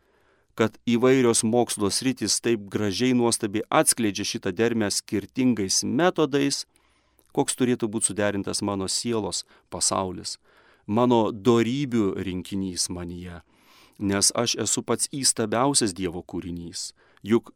kad 0.59 0.75
įvairios 0.83 1.45
mokslo 1.47 1.87
sritys 1.87 2.41
taip 2.43 2.67
gražiai 2.75 3.15
nuostabiai 3.15 3.63
atskleidžia 3.71 4.27
šitą 4.33 4.51
dermę 4.51 4.91
skirtingais 4.91 5.85
metodais, 5.87 6.65
koks 7.31 7.55
turėtų 7.55 7.87
būti 7.87 8.11
suderintas 8.11 8.59
mano 8.59 8.91
sielos 8.91 9.45
pasaulis, 9.71 10.35
mano 10.87 11.29
darybių 11.31 12.15
rinkinys 12.25 12.89
manyje, 12.93 13.41
nes 13.99 14.31
aš 14.35 14.57
esu 14.65 14.83
pats 14.83 15.09
įstabiausias 15.15 15.95
Dievo 15.95 16.21
kūrinys. 16.21 16.93
Juk 17.23 17.53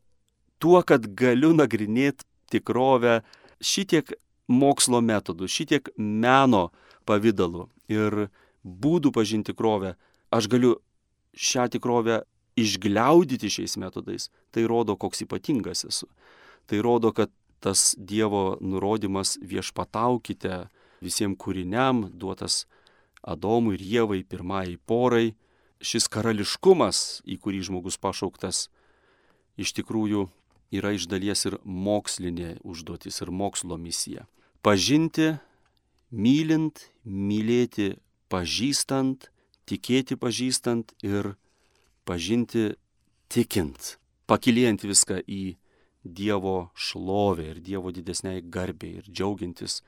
tuo, 0.59 0.81
kad 0.83 1.05
galiu 1.15 1.51
nagrinėti 1.53 2.25
tikrovę 2.49 3.21
šitiek 3.61 4.11
mokslo 4.49 5.01
metodų, 5.05 5.47
šitiek 5.47 5.91
meno 5.97 6.69
pavydalu 7.05 7.67
ir 7.91 8.29
būdų 8.63 9.13
pažinti 9.15 9.53
tikrovę, 9.53 9.95
aš 10.33 10.49
galiu 10.49 10.75
šią 11.37 11.69
tikrovę 11.75 12.23
išgliaudyti 12.59 13.49
šiais 13.51 13.77
metodais, 13.79 14.27
tai 14.51 14.65
rodo, 14.67 14.97
koks 14.99 15.23
ypatingas 15.23 15.85
esu. 15.87 16.09
Tai 16.69 16.81
rodo, 16.85 17.13
kad 17.15 17.31
tas 17.59 17.93
Dievo 17.97 18.57
nurodymas 18.61 19.37
viešpataukite 19.43 20.65
visiems 21.03 21.39
kūriniam 21.39 22.07
duotas 22.11 22.65
Adomui 23.21 23.75
ir 23.77 23.83
Jėvai 23.83 24.23
pirmai 24.23 24.77
porai, 24.85 25.35
šis 25.81 26.07
karališkumas, 26.11 27.21
į 27.27 27.39
kurį 27.39 27.63
žmogus 27.69 27.99
pašauktas, 27.99 28.67
iš 29.59 29.73
tikrųjų 29.79 30.27
yra 30.75 30.93
iš 30.95 31.07
dalies 31.11 31.45
ir 31.47 31.57
mokslinė 31.63 32.57
užduotis 32.63 33.21
ir 33.23 33.31
mokslo 33.31 33.79
misija. 33.79 34.27
Pažinti, 34.61 35.37
mylint, 36.11 36.89
mylėti 37.03 37.93
pažįstant, 38.31 39.29
tikėti 39.69 40.17
pažįstant 40.19 40.95
ir 41.03 41.35
išpažinti 42.09 42.73
tikint, 43.29 43.99
pakiliejant 44.25 44.81
viską 44.81 45.21
į 45.29 45.57
Dievo 46.01 46.71
šlovę 46.73 47.51
ir 47.51 47.59
Dievo 47.61 47.91
didesniai 47.91 48.41
garbei 48.41 48.97
ir 48.97 49.05
džiaugiantis 49.05 49.83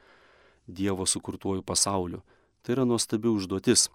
Dievo 0.68 1.08
sukurtuoju 1.08 1.64
pasauliu. 1.64 2.22
Tai 2.62 2.76
yra 2.76 2.86
nuostabi 2.86 3.30
užduotis. 3.32 3.88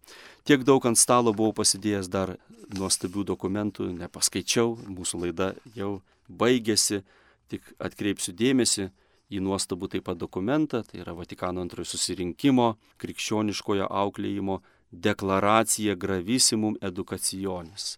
Tiek 0.46 0.64
daug 0.66 0.84
ant 0.88 0.98
stalo 0.98 1.32
buvau 1.36 1.54
pasidėjęs 1.54 2.10
dar 2.10 2.34
nuostabių 2.74 3.22
dokumentų, 3.28 3.86
nepaskaičiau, 3.94 4.74
mūsų 4.90 5.22
laida 5.22 5.52
jau 5.78 6.00
baigėsi, 6.26 7.04
tik 7.46 7.66
atkreipsiu 7.78 8.34
dėmesį 8.34 8.88
į 9.30 9.42
nuostabų 9.42 9.90
taip 9.92 10.06
pat 10.06 10.18
dokumentą, 10.18 10.82
tai 10.86 11.02
yra 11.02 11.14
Vatikano 11.14 11.62
antrojo 11.62 11.86
susirinkimo, 11.92 12.72
krikščioniškojo 13.02 13.86
auklėjimo 13.86 14.60
deklaracija 14.90 15.94
gravisimum 15.94 16.78
edukacionis. 16.82 17.96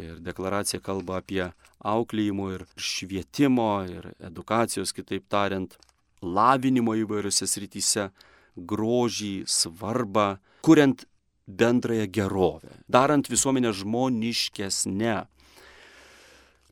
Ir 0.00 0.20
deklaracija 0.24 0.80
kalba 0.80 1.20
apie 1.20 1.44
auklėjimo 1.84 2.50
ir 2.54 2.66
švietimo 2.76 3.70
ir 3.88 4.12
edukacijos, 4.20 4.94
kitaip 4.96 5.24
tariant, 5.32 5.76
lavinimo 6.22 6.94
įvairiose 6.96 7.48
srityse 7.48 8.08
grožį, 8.56 9.44
svarbą, 9.46 10.36
kuriant 10.62 11.06
bendrąją 11.46 12.06
gerovę, 12.06 12.70
darant 12.88 13.28
visuomenę 13.28 13.72
žmoniškesnę. 13.72 15.26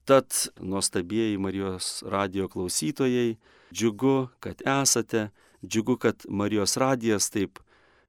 Tad 0.05 0.49
nuostabieji 0.61 1.39
Marijos 1.39 2.03
radio 2.03 2.49
klausytojai, 2.49 3.37
džiugu, 3.73 4.29
kad 4.41 4.63
esate, 4.67 5.29
džiugu, 5.67 5.97
kad 5.97 6.25
Marijos 6.29 6.77
radijas 6.77 7.31
taip 7.31 7.59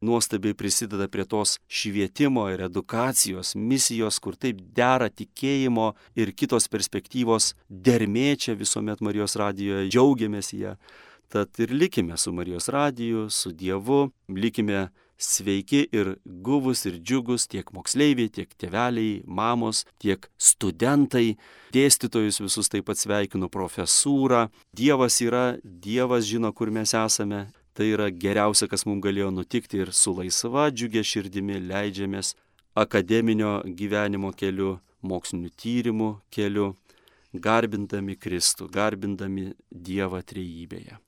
nuostabiai 0.01 0.53
prisideda 0.53 1.07
prie 1.07 1.25
tos 1.25 1.60
švietimo 1.67 2.47
ir 2.49 2.63
edukacijos 2.65 3.53
misijos, 3.55 4.17
kur 4.19 4.36
taip 4.36 4.62
dera 4.75 5.10
tikėjimo 5.10 5.91
ir 6.17 6.34
kitos 6.34 6.67
perspektyvos 6.73 7.53
dermė 7.69 8.34
čia 8.41 8.57
visuomet 8.57 9.01
Marijos 9.05 9.38
radijoje, 9.38 9.89
džiaugiamės 9.91 10.53
ją. 10.57 10.75
Tad 11.32 11.60
ir 11.63 11.72
likime 11.72 12.17
su 12.17 12.34
Marijos 12.34 12.67
radiju, 12.70 13.30
su 13.30 13.52
Dievu, 13.52 14.10
likime 14.28 14.89
sveiki 15.17 15.88
ir 15.91 16.15
guvus 16.26 16.86
ir 16.86 16.98
džiugus 17.00 17.46
tiek 17.48 17.70
moksleiviai, 17.72 18.28
tiek 18.36 18.50
tėveliai, 18.60 19.22
mamos, 19.24 19.86
tiek 20.04 20.26
studentai, 20.36 21.38
dėstytojus 21.72 22.41
visus 22.44 22.67
taip 22.74 22.89
pat 22.89 23.00
sveikinu, 23.00 23.48
profesūrą. 23.54 24.50
Dievas 24.76 25.22
yra, 25.24 25.46
Dievas 25.63 26.28
žino, 26.28 26.52
kur 26.52 26.67
mes 26.67 26.91
esame. 26.91 27.46
Tai 27.72 27.88
yra 27.88 28.10
geriausia, 28.12 28.67
kas 28.67 28.84
mums 28.84 29.00
galėjo 29.06 29.30
nutikti 29.32 29.80
ir 29.80 29.94
su 29.96 30.12
laisva 30.17 30.65
džiugia 30.67 31.06
širdimi 31.08 31.62
leidžiamės 31.70 32.34
akademinio 32.76 33.62
gyvenimo 33.80 34.34
keliu, 34.36 34.74
mokslinių 35.00 35.54
tyrimų 35.63 36.10
keliu, 36.36 36.74
garbindami 37.32 38.17
Kristų, 38.20 38.67
garbindami 38.76 39.54
Dievą 39.72 40.20
trejybėje 40.28 41.00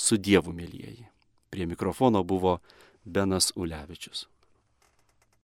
su 0.00 0.18
Dievu, 0.18 0.54
mėlyjeji. 0.56 1.06
Prie 1.50 1.66
mikrofono 1.68 2.22
buvo 2.24 2.58
Benas 3.04 3.50
Ulevičius. 3.56 4.26